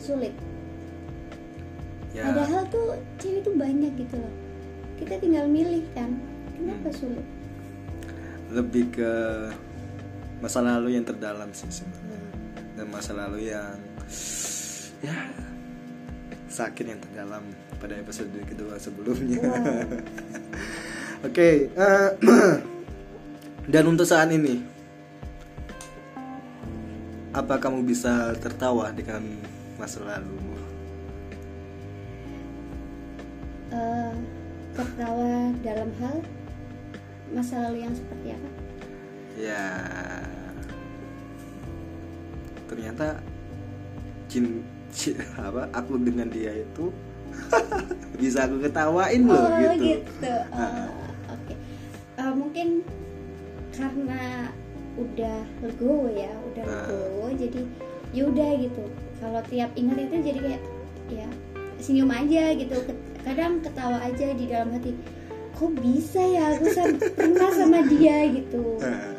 sulit? 0.00 0.32
Ya, 2.10 2.30
Padahal 2.30 2.64
tuh 2.68 2.94
cewek 3.18 3.42
itu 3.42 3.50
banyak 3.52 3.92
gitu 3.98 4.16
loh. 4.16 4.32
Kita 4.96 5.18
tinggal 5.18 5.44
milih 5.44 5.84
kan. 5.92 6.16
Kenapa 6.54 6.88
Hmm. 6.88 6.98
sulit? 6.98 7.26
lebih 8.46 8.86
ke 8.92 9.12
masa 10.38 10.62
lalu 10.62 10.94
yang 10.94 11.02
terdalam 11.02 11.50
sih 11.50 11.66
sebenarnya. 11.66 12.13
Dan 12.74 12.90
masa 12.90 13.14
lalu 13.14 13.54
yang 13.54 13.78
ya 15.02 15.18
sakit 16.50 16.84
yang 16.86 17.00
terdalam 17.02 17.42
pada 17.82 17.98
episode 17.98 18.30
kedua 18.46 18.78
sebelumnya. 18.78 19.42
Wow. 19.42 21.26
Oke, 21.28 21.72
eh, 21.72 22.10
dan 23.72 23.84
untuk 23.88 24.04
saat 24.06 24.28
ini, 24.30 24.60
apa 27.34 27.58
kamu 27.58 27.82
bisa 27.82 28.36
tertawa 28.38 28.94
dengan 28.94 29.24
masa 29.80 30.04
lalu? 30.04 30.36
Eh, 33.74 34.14
tertawa 34.78 35.50
dalam 35.66 35.90
hal 35.98 36.16
masa 37.34 37.54
lalu 37.66 37.82
yang 37.82 37.94
seperti 37.96 38.26
apa? 38.30 38.50
Ya, 39.34 39.66
ternyata 42.74 43.22
cin, 44.26 44.66
ci- 44.90 45.14
apa 45.38 45.70
aku 45.70 45.94
dengan 45.96 46.26
dia 46.26 46.50
itu 46.52 46.90
bisa 48.20 48.46
aku 48.46 48.58
ketawain 48.60 49.22
loh 49.22 49.38
oh 49.38 49.50
gitu. 49.54 50.02
gitu. 50.02 50.34
Oh, 50.50 50.58
Ah. 50.58 50.90
Oke. 51.30 51.54
Eh, 52.14 52.32
mungkin 52.34 52.68
karena 53.70 54.50
udah 54.94 55.38
legowo 55.60 56.06
ya, 56.10 56.30
udah 56.50 56.62
Ah. 56.62 56.70
legowo, 56.86 57.26
jadi 57.34 57.60
yaudah 58.10 58.50
gitu. 58.60 58.84
Kalau 59.18 59.40
tiap 59.44 59.70
ingat 59.74 59.98
itu 60.00 60.16
jadi 60.20 60.38
kayak 60.40 60.62
ya 61.10 61.26
senyum 61.78 62.10
aja 62.10 62.54
gitu. 62.54 62.76
Kadang 63.22 63.58
ketawa 63.60 63.98
aja 63.98 64.30
di 64.30 64.44
dalam 64.46 64.70
hati. 64.70 64.94
Kok 65.54 65.74
bisa 65.78 66.18
ya 66.20 66.54
aku 66.54 66.66
sam- 66.70 66.98
pernah 66.98 67.50
sama 67.50 67.82
dia 67.86 68.26
gitu. 68.30 68.78
Ah, 68.78 69.10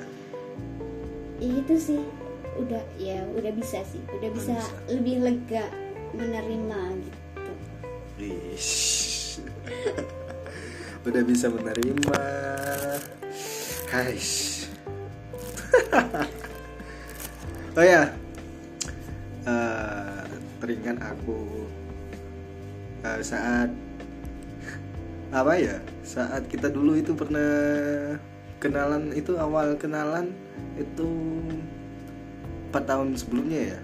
Ya, 1.35 1.51
itu 1.51 1.75
sih 1.75 1.99
udah 2.55 2.83
ya 2.95 3.19
udah 3.35 3.51
bisa 3.51 3.83
sih, 3.83 3.99
udah 4.15 4.29
bisa, 4.31 4.55
bisa. 4.55 4.91
lebih 4.91 5.15
lega 5.23 5.65
menerima 6.15 6.79
gitu. 7.03 7.51
Ish. 8.15 9.43
Udah 11.05 11.21
bisa 11.21 11.53
menerima. 11.53 12.21
Hai. 13.93 14.17
oh 17.77 17.85
ya. 17.85 18.09
Eh, 19.45 20.25
teringat 20.57 20.97
aku 20.97 21.69
eh, 23.05 23.21
saat 23.21 23.69
apa 25.45 25.53
ya? 25.61 25.77
Saat 26.01 26.49
kita 26.49 26.73
dulu 26.73 26.97
itu 26.97 27.13
pernah 27.13 28.17
kenalan 28.57 29.13
itu 29.13 29.37
awal 29.37 29.77
kenalan 29.77 30.33
itu 30.73 31.05
4 32.75 32.83
tahun 32.83 33.07
sebelumnya 33.15 33.71
ya. 33.71 33.79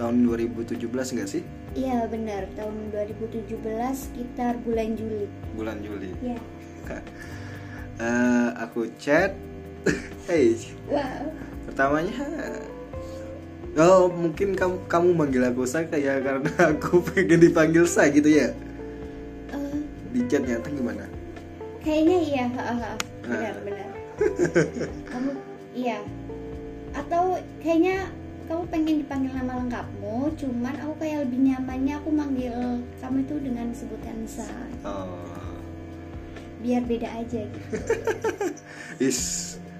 Tahun 0.00 0.16
2017 0.24 0.80
enggak 1.12 1.28
sih? 1.28 1.42
Iya 1.76 2.08
benar, 2.08 2.48
tahun 2.56 2.88
2017 2.90 3.60
sekitar 3.92 4.56
bulan 4.64 4.96
Juli. 4.96 5.28
Bulan 5.52 5.78
Juli. 5.84 6.10
Ya. 6.24 6.38
Eh, 7.94 8.48
aku 8.58 8.90
chat 8.98 9.38
hey 10.26 10.58
Wow. 10.90 11.30
pertamanya 11.62 12.26
oh 13.78 14.10
mungkin 14.10 14.58
kamu 14.58 14.82
kamu 14.90 15.08
manggil 15.14 15.46
aku 15.46 15.62
saya 15.62 15.86
kayak 15.86 16.26
karena 16.26 16.50
aku 16.74 16.98
pengen 17.06 17.38
dipanggil 17.38 17.86
saya 17.86 18.10
gitu 18.10 18.26
ya 18.26 18.50
Eh, 19.54 19.78
di 20.10 20.26
chat 20.26 20.42
nyata 20.42 20.74
gimana 20.74 21.06
kayaknya 21.86 22.18
iya, 22.18 22.44
ha, 22.50 22.62
ha, 22.66 22.74
ha. 22.82 22.92
benar 23.22 23.54
Ah. 23.54 23.62
benar. 23.62 23.88
kamu 25.06 25.30
iya. 25.70 25.98
Atau 26.94 27.42
kayaknya 27.60 28.08
kamu 28.46 28.62
pengen 28.70 28.96
dipanggil 29.02 29.32
nama 29.34 29.58
lengkapmu, 29.60 30.32
cuman 30.38 30.74
aku 30.84 30.94
kayak 31.00 31.26
lebih 31.26 31.38
nyamannya 31.52 31.94
aku 31.98 32.10
manggil 32.12 32.56
kamu 33.00 33.24
itu 33.24 33.34
dengan 33.40 33.66
sebutan 33.72 34.18
sa, 34.28 34.48
oh. 34.84 35.56
Biar 36.64 36.80
beda 36.84 37.08
aja 37.12 37.44
gitu. 37.44 37.76
is 39.08 39.20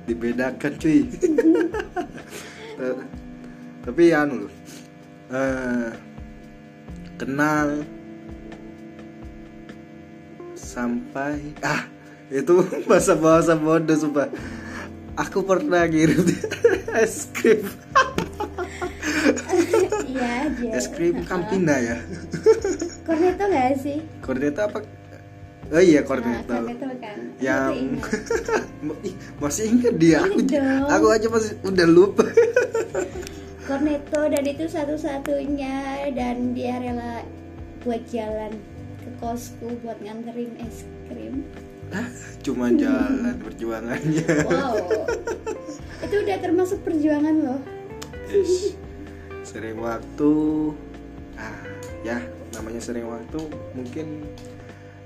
dibedakan 0.05 0.73
cuy. 0.77 1.09
Eh, 2.75 2.99
tapi 3.87 4.11
anu 4.11 4.51
loh 4.51 4.53
eh, 5.31 5.95
kenal 7.15 7.87
sampai 10.59 11.55
ah 11.63 11.87
itu 12.35 12.67
bahasa 12.91 13.15
bahasa 13.15 13.55
bodoh 13.55 13.95
sumpah 13.95 14.27
aku 15.15 15.47
pernah 15.47 15.87
ngirim 15.87 16.27
es 17.03 17.31
krim. 17.35 17.67
Iya 20.05 20.29
aja. 20.47 20.69
es 20.75 20.87
krim 20.91 21.23
Campina 21.27 21.75
ya? 21.79 21.97
Cornetto 23.07 23.45
nggak 23.47 23.71
sih? 23.81 23.99
Cornetto 24.23 24.61
apa? 24.67 24.79
Oh 25.73 25.81
iya 25.81 26.05
Nah, 26.05 26.09
Cornetto. 26.09 26.55
Cornetto 26.55 26.87
kan. 27.01 27.19
Yang 27.41 27.73
ingat. 27.81 28.21
Masih 29.43 29.65
ingat 29.71 29.95
dia. 29.97 30.21
Aku 30.23 30.39
aku 30.93 31.07
aja 31.09 31.27
masih 31.33 31.53
udah 31.65 31.87
lupa. 31.89 32.25
Cornetto 33.65 34.21
dan 34.29 34.45
itu 34.45 34.65
satu-satunya 34.69 36.11
dan 36.13 36.53
dia 36.53 36.77
rela 36.79 37.25
buat 37.81 38.05
jalan 38.13 38.53
ke 39.01 39.11
kosku 39.21 39.73
buat 39.81 39.97
nganterin 40.05 40.53
es 40.61 40.85
krim 41.09 41.45
Hah? 41.93 42.09
cuma 42.45 42.69
jalan 42.77 43.41
perjuangannya 43.41 44.29
wow 44.45 44.77
itu 46.05 46.17
udah 46.21 46.37
termasuk 46.45 46.79
perjuangan 46.85 47.35
loh 47.41 47.61
Ish. 48.29 48.77
sering 49.41 49.81
waktu 49.81 50.33
ah 51.41 51.65
ya 52.05 52.21
namanya 52.53 52.85
sering 52.85 53.09
waktu 53.09 53.41
mungkin 53.73 54.29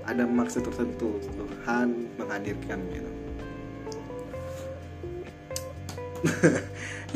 ada 0.03 0.27
maksud 0.27 0.67
tertentu 0.67 1.15
Tuhan 1.23 2.11
menghadirkan 2.19 2.79
gitu 2.91 3.11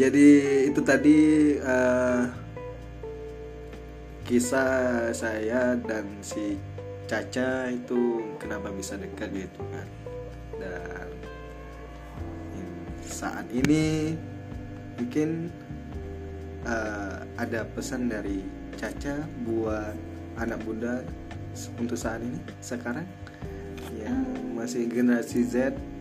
jadi 0.02 0.28
itu 0.71 0.80
tadi 0.80 1.19
eh, 1.60 2.23
kisah 4.23 5.12
saya 5.12 5.76
dan 5.84 6.08
si 6.23 6.56
Caca 7.03 7.67
itu 7.67 7.99
kenapa 8.39 8.71
bisa 8.71 8.95
dekat 8.95 9.29
gitu 9.33 9.61
kan? 9.69 9.87
Dan 10.57 11.07
saat 13.03 13.45
ini 13.51 14.15
mungkin 14.97 15.51
eh, 16.63 17.15
ada 17.37 17.67
pesan 17.75 18.07
dari 18.07 18.41
Caca 18.73 19.21
buat 19.43 19.93
anak 20.39 20.59
muda 20.65 21.03
s- 21.53 21.69
untuk 21.77 21.95
saat 21.95 22.23
ini 22.23 22.39
sekarang? 22.59 23.05
Yang 23.93 24.25
masih 24.55 24.83
generasi 24.89 25.39
Z. 25.45 25.55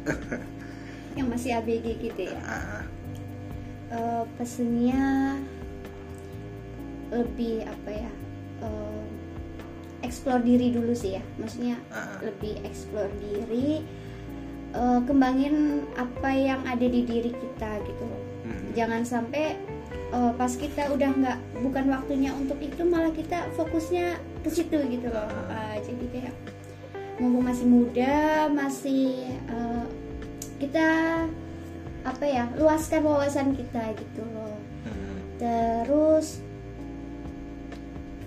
Yang 1.18 1.26
masih 1.28 1.50
ABG 1.60 1.86
gitu 2.00 2.22
ya? 2.30 2.38
Ah, 2.42 2.82
Eh, 3.92 4.24
pesennya 4.40 5.36
lebih 7.12 7.60
apa 7.68 7.90
ya? 7.92 8.10
Eh, 8.64 9.04
explore 10.02 10.42
diri 10.42 10.70
dulu 10.70 10.92
sih 10.92 11.16
ya. 11.16 11.22
Maksudnya 11.38 11.78
Ah. 11.90 12.18
lebih 12.22 12.58
explore 12.62 13.10
diri 13.18 13.82
eh, 14.72 15.00
kembangin 15.04 15.84
apa 15.94 16.30
yang 16.32 16.60
ada 16.64 16.84
di 16.84 17.04
diri 17.04 17.30
kita 17.30 17.70
gitu. 17.84 18.04
Loh 18.04 18.22
mm, 18.48 18.72
jangan 18.74 19.02
sampai 19.04 19.56
eh, 20.12 20.32
pas 20.36 20.52
kita 20.52 20.92
udah 20.92 21.10
nggak 21.12 21.38
bukan 21.60 21.84
waktunya 21.88 22.30
untuk 22.32 22.56
itu 22.60 22.82
malah 22.84 23.12
kita 23.12 23.48
fokusnya 23.54 24.16
ke 24.42 24.48
situ 24.50 24.76
gitu 24.88 25.08
loh. 25.12 25.28
Eh, 25.48 25.76
jadi 25.84 26.04
kayak 26.12 26.34
mumpung 27.20 27.44
masih 27.44 27.66
muda 27.68 28.48
masih 28.48 29.28
eh, 29.48 29.84
kita 30.58 30.88
apa 32.02 32.24
ya 32.26 32.50
luaskan 32.58 33.02
wawasan 33.06 33.54
kita 33.54 33.94
gitu 33.94 34.22
loh. 34.34 34.56
Mm, 34.88 35.16
terus 35.38 36.40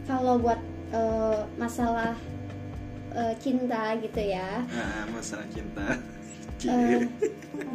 kalau 0.06 0.38
buat 0.38 0.62
eh, 0.94 1.40
masalah 1.58 2.14
eh, 3.14 3.34
cinta 3.40 3.96
gitu 4.02 4.22
ya. 4.22 4.66
Ah, 4.70 5.06
masalah 5.10 5.48
cinta. 5.50 5.98
Eh, 6.66 7.04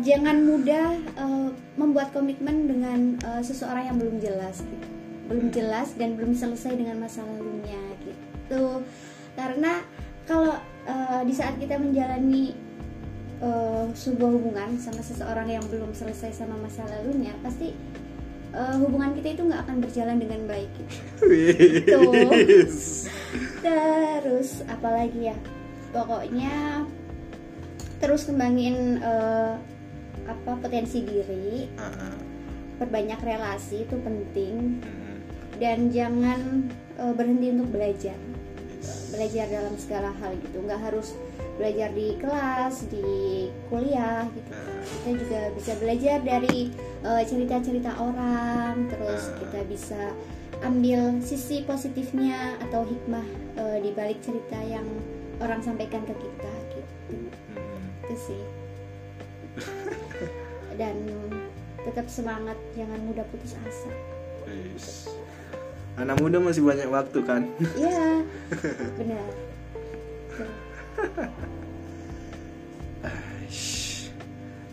jangan 0.02 0.40
mudah 0.42 0.88
eh, 0.96 1.48
membuat 1.76 2.10
komitmen 2.10 2.64
dengan 2.66 3.14
eh, 3.20 3.42
seseorang 3.44 3.92
yang 3.92 3.96
belum 4.00 4.16
jelas 4.18 4.64
gitu. 4.64 4.88
belum 5.30 5.46
jelas 5.54 5.94
dan 5.94 6.18
belum 6.18 6.34
selesai 6.34 6.74
dengan 6.74 6.98
masa 6.98 7.22
lalunya 7.22 7.78
gitu. 8.02 8.82
Karena 9.38 9.84
kalau 10.26 10.58
eh, 10.88 11.22
di 11.22 11.34
saat 11.36 11.54
kita 11.60 11.78
menjalani 11.78 12.56
eh, 13.38 13.86
sebuah 13.94 14.30
hubungan 14.40 14.74
sama 14.80 15.02
seseorang 15.04 15.46
yang 15.46 15.64
belum 15.70 15.94
selesai 15.94 16.34
sama 16.34 16.58
masa 16.58 16.82
lalunya 16.88 17.30
pasti 17.44 17.76
eh, 18.54 18.76
hubungan 18.80 19.14
kita 19.18 19.28
itu 19.38 19.42
nggak 19.46 19.62
akan 19.66 19.76
berjalan 19.82 20.16
dengan 20.18 20.40
baik 20.46 20.70
gitu. 20.80 22.00
Wis. 22.30 23.08
terus 23.60 24.64
apalagi 24.66 25.30
ya? 25.32 25.36
Pokoknya 25.90 26.84
terus 28.00 28.24
kembangin 28.24 29.02
eh, 29.02 29.54
apa 30.26 30.52
potensi 30.58 31.02
diri. 31.02 31.66
Ah, 31.76 31.90
ah, 31.90 32.16
perbanyak 32.80 33.20
relasi 33.20 33.84
itu 33.84 33.96
penting. 34.00 34.80
Dan 35.60 35.92
jangan 35.92 36.70
eh, 36.96 37.12
berhenti 37.12 37.46
untuk 37.52 37.68
belajar. 37.74 38.16
Yes. 38.80 39.12
belajar 39.12 39.44
dalam 39.52 39.74
segala 39.76 40.08
hal 40.24 40.32
gitu. 40.40 40.64
Nggak 40.64 40.80
harus 40.80 41.12
belajar 41.60 41.92
di 41.92 42.16
kelas 42.16 42.88
di 42.88 43.04
kuliah 43.68 44.24
gitu. 44.32 44.50
Kita 44.80 45.10
juga 45.12 45.40
bisa 45.52 45.72
belajar 45.76 46.18
dari 46.24 46.72
eh, 47.04 47.22
cerita-cerita 47.28 48.00
orang 48.00 48.88
terus 48.88 49.28
Ah. 49.28 49.36
kita 49.44 49.60
bisa 49.68 50.02
ambil 50.64 51.20
sisi 51.20 51.60
positifnya 51.68 52.56
atau 52.64 52.88
hikmah 52.88 53.26
eh, 53.60 53.78
di 53.84 53.92
balik 53.92 54.24
cerita 54.24 54.56
yang 54.64 54.88
orang 55.44 55.60
sampaikan 55.60 56.00
ke 56.08 56.16
kita 56.16 56.52
gitu. 56.72 56.92
Mm, 57.12 57.84
itu 58.08 58.14
sih. 58.16 58.42
Dan 60.80 60.96
tetap 61.84 62.08
semangat 62.08 62.56
jangan 62.72 63.00
mudah 63.04 63.24
putus 63.28 63.52
asa. 63.68 63.92
Anak 66.00 66.16
muda 66.24 66.40
masih 66.40 66.64
banyak 66.64 66.88
waktu 66.88 67.20
kan? 67.20 67.44
Iya. 67.76 68.24
Benar 69.00 69.50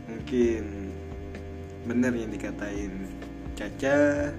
mungkin 0.07 0.63
bener 1.87 2.11
yang 2.13 2.29
dikatain 2.29 2.93
Caca 3.57 4.29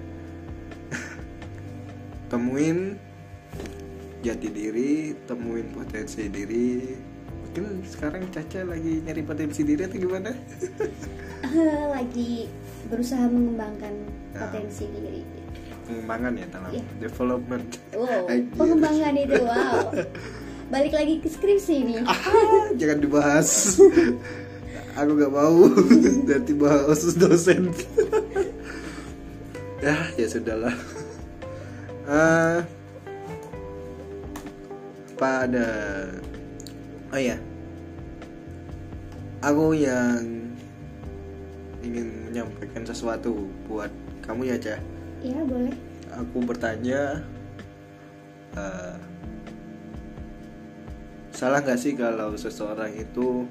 temuin 2.31 2.95
jati 4.21 4.47
diri 4.47 4.91
temuin 5.25 5.67
potensi 5.69 6.29
diri 6.29 6.93
mungkin 7.41 7.81
sekarang 7.83 8.29
Caca 8.29 8.63
lagi 8.63 9.01
nyari 9.01 9.21
potensi 9.25 9.65
diri 9.65 9.81
atau 9.83 9.97
gimana 9.97 10.31
lagi 11.89 12.45
berusaha 12.87 13.25
mengembangkan 13.25 13.95
Ah. 14.29 14.45
potensi 14.45 14.85
diri 14.87 15.25
pengembangan 15.89 16.37
ya 16.37 16.45
dalam 16.53 16.69
Iya. 16.69 16.83
development 17.01 17.67
wow 17.97 18.23
Anjir. 18.29 18.53
pengembangan 18.53 19.13
itu 19.17 19.41
wow 19.41 19.79
balik 20.69 20.93
lagi 20.93 21.17
ke 21.17 21.27
skripsi 21.29 21.75
nih 21.81 22.05
Ah, 22.05 22.69
jangan 22.77 23.01
dibahas. 23.01 23.81
Aku 24.93 25.17
gak 25.17 25.33
mau. 25.33 25.65
Nanti 26.29 26.53
bahas 26.53 27.01
dosen. 27.17 27.73
Ya 29.81 29.97
ya 30.19 30.27
sudahlah. 30.29 30.75
Eh, 32.09 32.59
pada 35.17 35.69
oh 37.09 37.21
ya. 37.21 37.37
Aku 39.39 39.71
yang 39.71 40.51
ingin 41.79 42.27
menyampaikan 42.27 42.83
sesuatu 42.83 43.47
buat 43.65 43.89
kamu 44.21 44.51
ya 44.51 44.57
cah. 44.59 44.79
Ya 45.23 45.39
boleh. 45.47 45.73
Aku 46.11 46.43
bertanya 46.43 47.23
eh, 48.59 49.08
salah 51.39 51.63
nggak 51.63 51.79
sih 51.79 51.95
kalau 51.95 52.35
seseorang 52.35 52.91
itu 52.99 53.47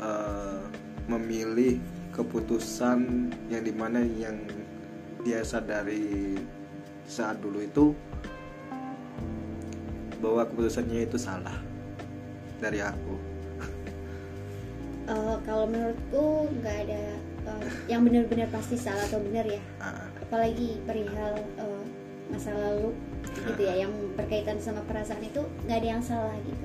eh, 0.00 0.64
memilih 1.04 1.76
keputusan 2.16 3.28
yang 3.52 3.60
di 3.60 3.76
mana 3.76 4.00
yang 4.00 4.40
dia 5.20 5.44
sadari 5.44 6.40
saat 7.04 7.36
dulu 7.44 7.60
itu 7.60 7.92
bahwa 10.24 10.48
keputusannya 10.48 11.04
itu 11.04 11.20
salah 11.20 11.52
dari 12.56 12.80
aku? 12.80 13.14
Eh, 15.04 15.36
kalau 15.44 15.68
menurutku 15.68 16.48
nggak 16.56 16.88
ada 16.88 17.04
eh, 17.20 17.68
yang 17.92 18.08
benar-benar 18.08 18.48
pasti 18.48 18.80
salah 18.80 19.04
atau 19.04 19.20
benar 19.20 19.44
ya. 19.44 19.60
Ah, 19.76 20.08
apalagi 20.24 20.80
perihal 20.88 21.36
eh, 21.60 21.84
masa 22.32 22.56
lalu 22.56 22.96
gitu 23.44 23.60
ya 23.60 23.84
yang 23.84 23.92
berkaitan 24.16 24.56
sama 24.56 24.80
perasaan 24.88 25.20
itu 25.20 25.44
nggak 25.68 25.76
ada 25.84 25.88
yang 25.92 26.00
salah 26.00 26.32
gitu 26.48 26.64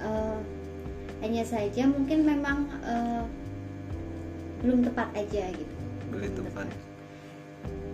hmm, 0.00 0.04
Eh, 0.04 0.38
hanya 1.24 1.42
saja 1.48 1.88
mungkin 1.88 2.28
memang 2.28 2.68
eh, 2.84 3.24
belum 4.60 4.84
tepat 4.84 5.08
aja 5.16 5.52
gitu. 5.52 5.74
Boleh 6.12 6.30
tepat. 6.32 6.68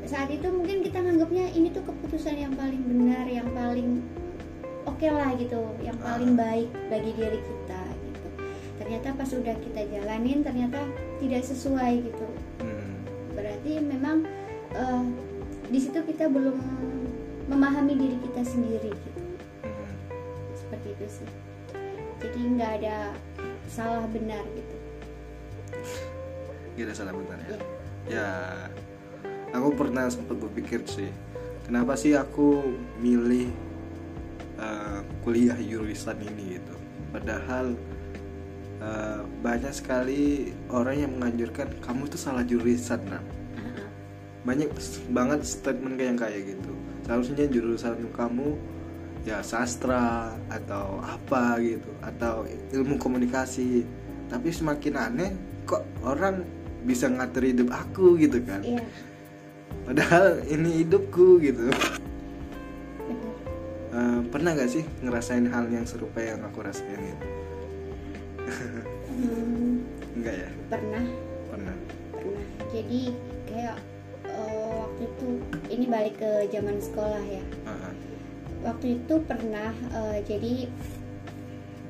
saat 0.02 0.28
itu 0.28 0.44
mungkin 0.50 0.82
kita 0.82 0.98
nganggapnya 0.98 1.54
ini 1.56 1.72
tuh 1.72 1.86
keputusan 1.86 2.34
yang 2.36 2.52
paling 2.58 2.82
benar 2.84 3.24
yang 3.24 3.48
paling 3.54 4.02
oke 4.84 5.06
lah 5.08 5.30
gitu 5.38 5.62
yang 5.80 5.94
paling 6.02 6.34
baik 6.36 6.68
bagi 6.90 7.14
diri 7.16 7.38
kita 7.38 7.82
gitu. 8.10 8.28
Ternyata 8.82 9.14
pas 9.14 9.30
udah 9.30 9.56
kita 9.62 9.88
jalanin 9.88 10.42
ternyata 10.42 10.84
tidak 11.22 11.46
sesuai 11.46 12.02
gitu. 12.02 12.28
Hmm, 12.60 12.92
berarti 13.32 13.72
memang 13.78 14.26
eh, 14.74 15.04
di 15.70 15.78
situ 15.80 16.02
kita 16.02 16.28
belum 16.28 16.60
memahami 17.48 17.94
diri 17.96 18.16
kita 18.26 18.42
sendiri 18.42 18.90
gitu. 18.90 19.22
Seperti 20.58 20.98
itu 20.98 21.06
sih 21.08 21.51
jadi 22.22 22.38
nggak 22.38 22.72
ada 22.82 22.96
salah 23.66 24.06
benar 24.08 24.44
gitu 24.54 24.76
Gak 26.72 26.88
ada 26.88 26.94
salah 26.96 27.12
benar 27.12 27.38
ya. 27.44 27.48
ya 27.52 27.61
Ya, 28.11 28.30
aku 29.54 29.78
pernah 29.78 30.11
sempat 30.11 30.35
berpikir 30.35 30.82
sih, 30.90 31.06
kenapa 31.62 31.94
sih 31.94 32.18
aku 32.18 32.74
milih 32.98 33.46
eh, 34.58 35.00
kuliah 35.22 35.54
jurusan 35.54 36.18
ini 36.18 36.58
gitu. 36.58 36.74
Padahal 37.14 37.78
eh, 38.82 39.20
banyak 39.38 39.70
sekali 39.70 40.50
orang 40.66 41.06
yang 41.06 41.12
menganjurkan 41.14 41.70
kamu 41.78 42.11
tuh 42.11 42.18
salah 42.18 42.42
jurusan, 42.42 42.98
Ram. 43.06 43.22
Ah, 43.22 43.62
ah. 43.70 43.88
Banyak 44.42 44.74
banget 45.14 45.40
statement 45.46 45.94
kayak 45.94 46.08
yang 46.11 46.18
kayak 46.18 46.40
gitu. 46.58 46.72
Seharusnya 47.06 47.46
jurusan 47.46 48.11
kamu 48.11 48.58
ya 49.22 49.38
sastra 49.42 50.35
atau 50.50 50.98
apa 50.98 51.62
gitu 51.62 51.90
atau 52.02 52.46
ilmu 52.74 52.98
komunikasi. 52.98 53.87
Tapi 54.26 54.48
semakin 54.50 54.94
aneh 54.98 55.30
kok 55.68 55.87
orang 56.02 56.42
bisa 56.82 57.06
ngatur 57.06 57.46
hidup 57.46 57.68
aku 57.70 58.18
gitu 58.18 58.42
kan? 58.42 58.64
Iya. 58.66 58.82
Padahal 59.87 60.42
ini 60.50 60.82
hidupku 60.82 61.38
gitu. 61.42 61.70
Eh, 63.92 64.20
pernah 64.32 64.56
gak 64.56 64.72
sih 64.72 64.82
ngerasain 65.04 65.46
hal 65.52 65.68
yang 65.68 65.85
serupa 65.85 66.24
yang 66.24 66.40
aku 66.42 66.64
rasain 66.64 66.96
gitu? 66.96 67.26
Hmm, 69.12 69.85
enggak 70.16 70.35
ya? 70.48 70.50
Pernah. 70.72 71.04
Pernah. 71.52 71.76
Pernah. 72.16 72.44
Jadi 72.72 73.12
kayak 73.46 73.76
eh, 74.26 74.72
waktu 74.80 75.02
itu 75.04 75.28
ini 75.68 75.85
balik 75.87 76.16
ke 76.16 76.48
zaman 76.48 76.80
sekolah 76.80 77.22
ya 77.28 77.44
waktu 78.62 78.98
itu 78.98 79.14
pernah 79.22 79.70
eh, 79.92 80.18
jadi 80.22 80.55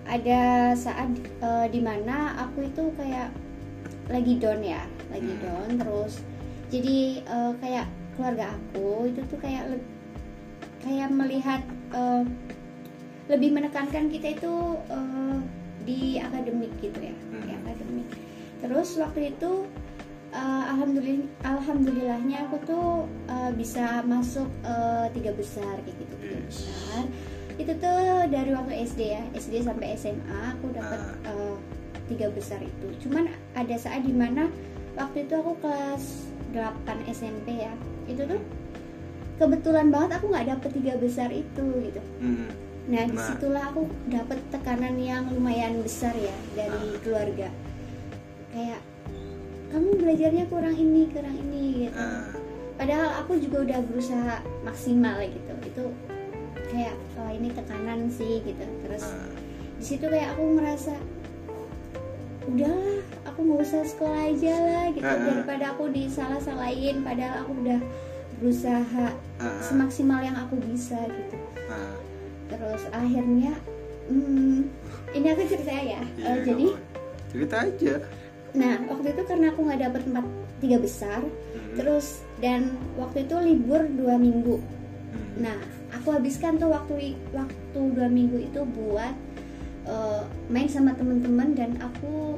ada 0.02 0.42
saat 0.74 1.08
eh, 1.18 1.66
di 1.70 1.80
mana 1.80 2.16
aku 2.38 2.66
itu 2.66 2.90
kayak 2.98 3.30
lagi 4.10 4.36
down 4.36 4.60
ya 4.60 4.82
lagi 5.08 5.30
Hmm. 5.30 5.42
down 5.42 5.68
terus 5.78 6.12
jadi 6.68 6.98
eh, 7.22 7.52
kayak 7.60 7.86
keluarga 8.16 8.52
aku 8.52 9.08
itu 9.08 9.20
tuh 9.30 9.38
kayak 9.38 9.70
le- 9.70 9.88
kayak 10.82 11.08
melihat 11.08 11.62
eh, 11.92 12.22
lebih 13.30 13.54
menekankan 13.54 14.10
kita 14.10 14.36
itu 14.36 14.54
eh, 14.90 15.36
di 15.82 16.00
akademik 16.18 16.72
gitu 16.80 16.98
ya 16.98 17.14
di 17.14 17.50
Hmm. 17.52 17.60
akademik 17.62 18.08
terus 18.62 18.94
waktu 18.96 19.34
itu 19.34 19.66
eh, 20.32 20.38
alhamdulillah 20.66 21.28
alhamdulillahnya 21.42 22.36
aku 22.42 22.56
tuh 22.62 22.86
eh, 23.26 23.50
bisa 23.52 24.00
masuk 24.02 24.48
eh, 24.62 25.06
tiga 25.12 25.32
besar 25.32 25.74
kayak 25.78 25.96
gitu 25.96 26.14
tiga 26.18 26.38
Yes. 26.38 26.46
besar 26.48 27.04
itu 27.54 27.72
tuh 27.76 27.96
dari 28.26 28.50
waktu 28.50 28.72
SD 28.82 29.00
ya 29.10 29.22
SD 29.34 29.54
sampai 29.62 29.92
SMA 29.94 30.40
aku 30.50 30.72
dapat 30.72 31.00
Ah. 31.22 31.30
eh, 31.30 31.56
tiga 32.08 32.28
besar 32.28 32.58
itu 32.58 32.86
cuman 33.00 33.28
ada 33.52 33.76
saat 33.76 34.02
di 34.02 34.12
mana 34.12 34.48
waktu 34.92 35.24
itu 35.24 35.34
aku 35.34 35.56
kelas 35.58 36.28
8 36.50 36.84
SMP 37.08 37.56
ya 37.58 37.72
itu 38.06 38.20
tuh 38.22 38.40
kebetulan 39.34 39.88
banget 39.88 40.16
aku 40.16 40.28
nggak 40.28 40.48
dapet 40.50 40.70
tiga 40.74 40.94
besar 40.96 41.28
itu 41.28 41.64
gitu 41.82 42.00
hmm. 42.18 42.48
nah 42.84 43.00
Nah. 43.00 43.06
di 43.06 43.16
situlah 43.16 43.64
aku 43.66 43.84
dapet 44.06 44.38
tekanan 44.50 44.96
yang 44.96 45.28
lumayan 45.28 45.80
besar 45.80 46.12
ya 46.12 46.34
dari 46.52 46.72
Ah. 46.88 46.98
keluarga 47.00 47.48
kayak 48.50 48.80
kamu 49.72 49.88
belajarnya 49.96 50.44
kurang 50.46 50.76
ini 50.76 51.08
kurang 51.08 51.32
ini 51.34 51.88
gitu. 51.88 51.96
Ah, 51.96 52.28
padahal 52.76 53.08
aku 53.24 53.40
juga 53.40 53.64
udah 53.64 53.78
berusaha 53.88 54.34
maksimal 54.62 55.16
gitu. 55.24 55.52
Itu 55.64 55.84
kayak 56.68 56.94
oh 57.16 57.30
ini 57.32 57.48
tekanan 57.50 58.12
sih 58.12 58.44
gitu. 58.44 58.64
Terus 58.84 59.04
ah. 59.08 59.32
di 59.80 59.84
situ 59.84 60.04
kayak 60.06 60.36
aku 60.36 60.44
merasa 60.52 60.94
udahlah 62.42 62.98
aku 63.22 63.38
nggak 63.40 63.60
usah 63.62 63.82
sekolah 63.86 64.20
aja 64.28 64.54
lah 64.60 64.84
gitu. 64.92 65.06
Ah. 65.08 65.22
daripada 65.24 65.64
aku 65.72 65.84
disalah-salahin 65.88 67.00
padahal 67.00 67.46
aku 67.46 67.52
udah 67.64 67.80
berusaha 68.38 69.06
Ah, 69.42 69.58
semaksimal 69.58 70.22
yang 70.22 70.38
aku 70.38 70.54
bisa 70.62 70.98
gitu. 71.06 71.36
Ah. 71.66 71.94
terus 72.46 72.84
akhirnya 72.92 73.56
hmm, 74.06 74.68
ini 75.14 75.26
aku 75.32 75.42
cerita 75.48 75.72
ya. 75.72 76.02
Iya, 76.14 76.30
Eh, 76.30 76.38
jadi 76.44 76.66
cerita 77.32 77.56
aja 77.64 77.94
nah 78.52 78.76
waktu 78.84 79.16
itu 79.16 79.22
karena 79.24 79.48
aku 79.48 79.60
nggak 79.64 79.80
dapet 79.80 80.02
empat 80.08 80.26
tiga 80.60 80.78
besar 80.78 81.20
Hmm, 81.22 81.76
terus 81.76 82.20
dan 82.36 82.68
waktu 83.00 83.24
itu 83.24 83.36
libur 83.40 83.80
dua 83.96 84.20
minggu. 84.20 84.60
Hmm. 84.60 85.32
nah 85.40 85.56
aku 85.92 86.12
habiskan 86.12 86.60
tuh 86.60 86.68
waktu 86.68 87.16
waktu 87.32 87.80
dua 87.96 88.08
minggu 88.12 88.36
itu 88.40 88.60
buat 88.64 89.14
eh, 89.88 90.22
main 90.52 90.68
sama 90.68 90.92
temen-temen 90.92 91.56
dan 91.56 91.80
aku 91.80 92.36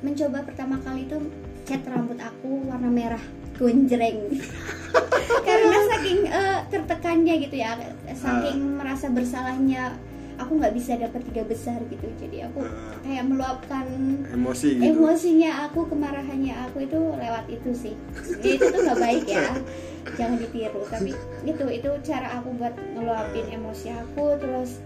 mencoba 0.00 0.40
pertama 0.44 0.80
kali 0.80 1.04
itu 1.04 1.20
cat 1.68 1.84
rambut 1.84 2.16
aku 2.16 2.64
warna 2.64 2.88
merah 2.88 3.20
gonjreng. 3.60 4.40
Karena 5.46 5.78
saking 5.92 6.20
eh, 6.32 6.58
tertekannya 6.72 7.34
gitu 7.44 7.56
ya 7.60 7.76
saking 8.16 8.80
merasa 8.80 9.12
bersalahnya 9.12 9.92
aku 10.40 10.56
nggak 10.56 10.72
bisa 10.72 10.96
dapat 10.96 11.20
tiga 11.28 11.44
besar 11.44 11.78
gitu. 11.86 12.06
Jadi 12.16 12.42
aku 12.42 12.64
Ah, 12.64 12.96
kayak 13.00 13.24
meluapkan 13.28 13.86
emosi 14.26 14.68
gitu. 14.74 14.84
emosinya 14.90 15.68
aku 15.68 15.84
kemarahannya 15.86 16.54
aku 16.64 16.82
itu 16.82 16.96
lewat 16.96 17.44
itu 17.46 17.70
sih. 17.70 17.94
Ya, 18.40 18.56
itu 18.56 18.64
tuh 18.66 18.80
nggak 18.80 18.98
baik 18.98 19.24
ya. 19.28 19.44
Jangan 20.18 20.36
ditiru. 20.38 20.80
Tapi 20.88 21.12
itu 21.44 21.64
itu 21.70 21.90
cara 22.02 22.40
aku 22.40 22.56
buat 22.56 22.72
ngeluapin 22.96 23.46
emosi 23.52 23.92
aku 23.92 24.40
terus 24.40 24.80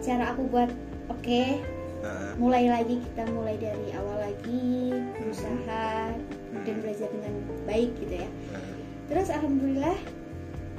cara 0.00 0.32
aku 0.32 0.48
buat 0.48 0.72
oke 1.06 1.44
Ah, 2.04 2.36
mulai 2.36 2.68
lagi 2.68 3.00
kita 3.00 3.24
mulai 3.32 3.56
dari 3.56 3.88
awal 3.96 4.20
lagi 4.20 4.92
berusaha 5.16 6.12
dan 6.52 6.76
belajar 6.84 7.08
dengan 7.08 7.32
baik 7.64 7.96
gitu 7.96 8.20
ya. 8.20 8.28
Ah. 8.52 8.60
terus 9.08 9.32
alhamdulillah 9.32 9.96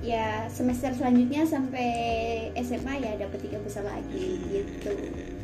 ya 0.05 0.45
semester 0.53 0.93
selanjutnya 0.93 1.49
sampai 1.49 1.89
SMA 2.61 3.01
ya 3.01 3.17
dapat 3.17 3.41
tiga 3.41 3.57
besar 3.65 3.89
lagi 3.89 4.37
gitu. 4.53 4.91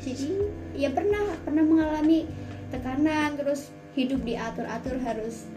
Jadi 0.06 0.30
ya 0.78 0.94
pernah 0.94 1.34
pernah 1.42 1.66
mengalami 1.66 2.30
tekanan 2.70 3.36
terus 3.42 3.74
hidup 3.98 4.22
diatur-atur 4.22 5.02
harus 5.02 5.50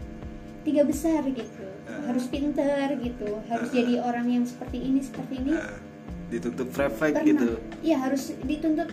tiga 0.65 0.89
besar 0.89 1.21
gitu. 1.29 1.69
Harus 1.85 2.25
pinter 2.33 2.97
gitu 2.97 3.45
harus 3.53 3.69
jadi 3.69 4.01
orang 4.01 4.33
yang 4.33 4.45
seperti 4.49 4.81
ini 4.81 5.05
seperti 5.05 5.45
ini. 5.45 5.53
Ditutup 6.33 6.73
perfect 6.73 7.21
pernah. 7.21 7.29
gitu. 7.29 7.49
Ya 7.85 8.01
harus 8.01 8.33
dituntut 8.49 8.89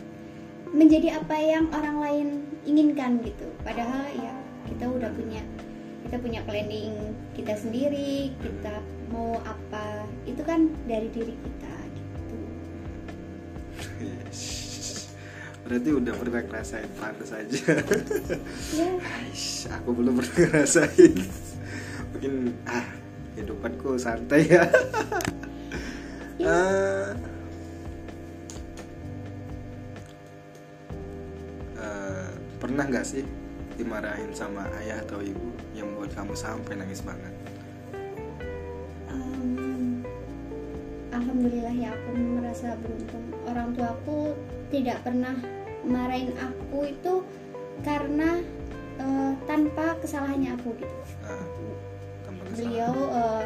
menjadi 0.76 1.24
apa 1.24 1.39
yang 1.39 1.71
orang 1.71 1.97
lain 2.04 2.28
inginkan 2.67 3.24
gitu. 3.24 3.47
Padahal 3.63 4.12
ya 4.19 4.36
kita 4.67 4.91
udah 4.91 5.10
punya 5.15 5.39
kita 6.12 6.17
punya 6.19 6.41
planning 6.43 7.15
kita 7.38 7.56
sendiri 7.56 8.36
kita 8.41 8.84
mau 9.13 9.39
apa 9.47 10.00
itu 10.25 10.41
kan 10.45 10.69
dari 10.86 11.07
diri 11.10 11.34
kita 11.34 11.75
gitu. 11.97 12.38
Berarti 15.65 15.89
udah 15.95 16.13
pernah 16.13 16.41
ngerasain 16.43 16.91
pantas 16.99 17.31
aja. 17.31 17.62
Aish, 19.01 19.71
aku 19.71 19.89
belum 19.95 20.19
pernah 20.19 20.38
ngerasain. 20.45 21.15
Mungkin 22.12 22.34
ah 22.67 22.86
kehidupanku 23.34 23.97
santai 23.97 24.45
ya. 24.45 24.67
Ah. 26.41 27.13
Eh, 31.81 32.29
pernah 32.62 32.86
nggak 32.86 33.05
sih 33.05 33.25
dimarahin 33.73 34.29
sama 34.38 34.69
ayah 34.81 35.01
atau 35.01 35.17
ibu 35.21 35.49
yang 35.73 35.89
membuat 35.89 36.13
kamu 36.13 36.38
sampai 36.38 36.77
nangis 36.77 37.01
banget 37.01 37.34
alhamdulillah 41.21 41.75
ya 41.77 41.93
aku 41.93 42.10
merasa 42.17 42.73
beruntung. 42.81 43.25
Orang 43.45 43.77
tuaku 43.77 44.34
tidak 44.73 45.05
pernah 45.05 45.38
marahin 45.86 46.34
aku 46.38 46.89
itu 46.89 47.21
karena 47.86 48.41
eh, 48.97 49.31
tanpa 49.45 49.97
kesalahannya 50.01 50.57
aku 50.57 50.73
gitu. 50.81 50.95
Ah, 51.25 51.45
beliau 52.51 52.93
eh, 53.13 53.43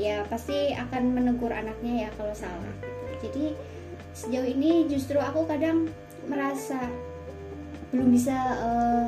ya 0.00 0.24
pasti 0.26 0.72
akan 0.72 1.12
menegur 1.12 1.52
anaknya 1.52 2.08
ya 2.08 2.10
kalau 2.16 2.32
salah 2.32 2.72
gitu. 2.80 3.28
jadi 3.28 3.44
sejauh 4.12 4.48
ini 4.48 4.88
justru 4.88 5.20
aku 5.20 5.44
kadang 5.44 5.88
merasa 6.26 6.80
belum 7.92 8.08
bisa 8.08 8.36
eh, 8.56 9.06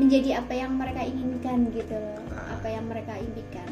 menjadi 0.00 0.40
apa 0.40 0.52
yang 0.56 0.72
mereka 0.78 1.04
inginkan 1.04 1.68
gitu 1.74 1.92
loh. 1.92 2.22
Ah. 2.32 2.56
apa 2.56 2.66
yang 2.70 2.88
mereka 2.88 3.12
impikan 3.20 3.70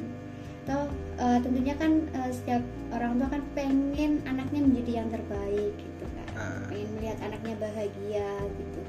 toh 0.65 0.87
eh, 1.19 1.39
tentunya 1.41 1.75
kan 1.77 1.93
eh, 2.11 2.31
setiap 2.31 2.63
orang 2.93 3.17
tua 3.17 3.29
kan 3.29 3.43
pengen 3.57 4.21
anaknya 4.25 4.61
menjadi 4.65 4.93
yang 5.05 5.09
terbaik 5.09 5.75
gitu 5.77 6.05
kan 6.17 6.29
Ah. 6.37 6.65
pengen 6.69 6.89
melihat 6.97 7.19
anaknya 7.27 7.55
bahagia 7.59 8.31
gitu 8.57 8.81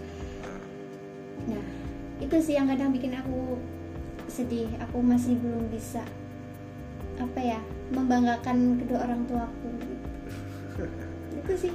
Ah, 0.46 0.62
Nah, 1.50 1.66
itu 2.22 2.36
sih 2.38 2.54
yang 2.54 2.70
kadang 2.70 2.94
bikin 2.94 3.18
aku 3.18 3.58
sedih. 4.30 4.70
Aku 4.88 5.02
masih 5.02 5.36
belum 5.42 5.68
bisa 5.74 6.06
apa 7.20 7.40
ya 7.42 7.60
membanggakan 7.92 8.82
kedua 8.82 9.06
orang 9.06 9.22
tuaku. 9.28 9.70
itu 11.42 11.54
sih. 11.58 11.74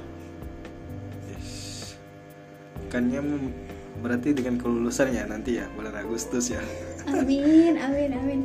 mem- 3.21 3.53
berarti 4.01 4.33
dengan 4.33 4.61
kelulusannya 4.61 5.25
nanti 5.27 5.57
ya 5.57 5.65
bulan 5.73 5.93
Agustus 5.97 6.53
ya 6.53 6.61
amin 7.09 7.75
amin 7.77 8.11
amin 8.13 8.41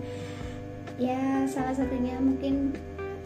ya 1.00 1.48
salah 1.48 1.74
satunya 1.76 2.16
mungkin 2.20 2.76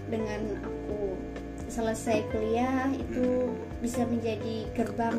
dengan 0.06 0.62
aku 0.62 1.18
selesai 1.66 2.22
kuliah 2.30 2.86
itu 2.94 3.50
bisa 3.82 4.06
menjadi 4.06 4.70
gerbang 4.74 5.18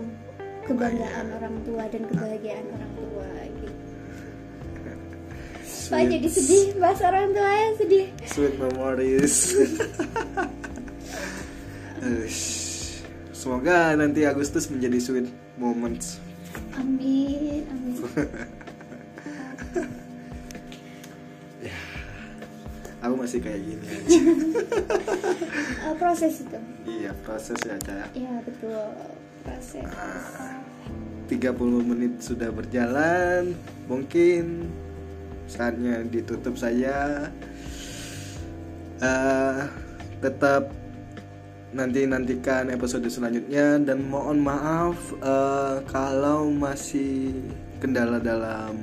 kebanggaan 0.67 1.27
orang 1.35 1.55
tua 1.63 1.87
dan 1.91 2.03
kebahagiaan 2.07 2.65
orang 2.71 2.93
tua 2.95 3.29
gitu. 3.59 3.75
Pak 5.87 6.03
jadi 6.11 6.27
sedih. 6.27 6.75
Bahas 6.83 6.99
orang 6.99 7.31
tua 7.31 7.47
ya 7.47 7.67
sedih. 7.79 8.05
Sweet 8.27 8.59
memories. 8.59 9.55
Semoga 13.31 13.95
nanti 13.95 14.27
Agustus 14.27 14.67
menjadi 14.67 14.99
sweet 14.99 15.31
moments. 15.55 16.19
Amin 16.77 17.65
amin 17.71 17.95
aku 23.07 23.15
masih 23.17 23.39
kayak 23.39 23.61
gini 23.61 23.85
aja 23.85 24.19
Eh, 25.79 25.95
proses 25.95 26.43
itu? 26.43 26.59
Iya 26.85 27.11
proses 27.21 27.59
ya 27.59 27.75
Cak. 27.77 28.11
ya. 28.11 28.33
Betul. 28.43 28.83
Proses. 29.41 29.87
30 31.27 31.31
menit 31.81 32.19
sudah 32.19 32.49
berjalan 32.49 33.55
mungkin 33.85 34.67
saatnya 35.45 36.03
ditutup 36.03 36.53
saya 36.53 37.31
Eh, 38.97 39.61
tetap 40.17 40.73
nanti 41.69 42.03
nantikan 42.03 42.67
episode 42.67 43.05
selanjutnya 43.05 43.77
dan 43.77 44.01
mohon 44.03 44.41
maaf 44.41 44.97
eh, 45.13 45.77
kalau 45.85 46.49
masih 46.49 47.29
kendala 47.77 48.17
dalam 48.17 48.73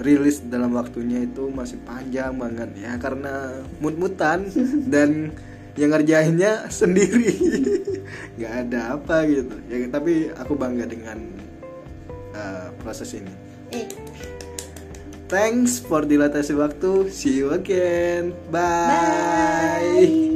rilis 0.00 0.44
dalam 0.44 0.76
waktunya 0.76 1.24
itu 1.24 1.48
masih 1.48 1.80
panjang 1.84 2.36
banget 2.36 2.68
ya 2.76 3.00
karena 3.00 3.64
mut-mutan 3.80 4.44
dan 4.92 5.32
yang 5.76 5.92
ngerjainnya 5.92 6.66
sendiri. 6.80 7.36
Nggak 8.36 8.54
ada 8.68 8.80
apa 8.96 9.16
gitu. 9.28 9.54
Ya 9.68 9.76
tapi 9.88 10.32
aku 10.32 10.52
bangga 10.56 10.88
dengan 10.88 11.18
uh, 12.32 12.68
proses 12.80 13.12
ini. 13.16 13.32
Thanks 15.26 15.82
for 15.82 16.06
dilatasi 16.06 16.54
waktu. 16.54 17.10
See 17.10 17.42
you 17.42 17.50
again. 17.50 18.30
Bye. 18.48 20.06
bye 20.06 20.35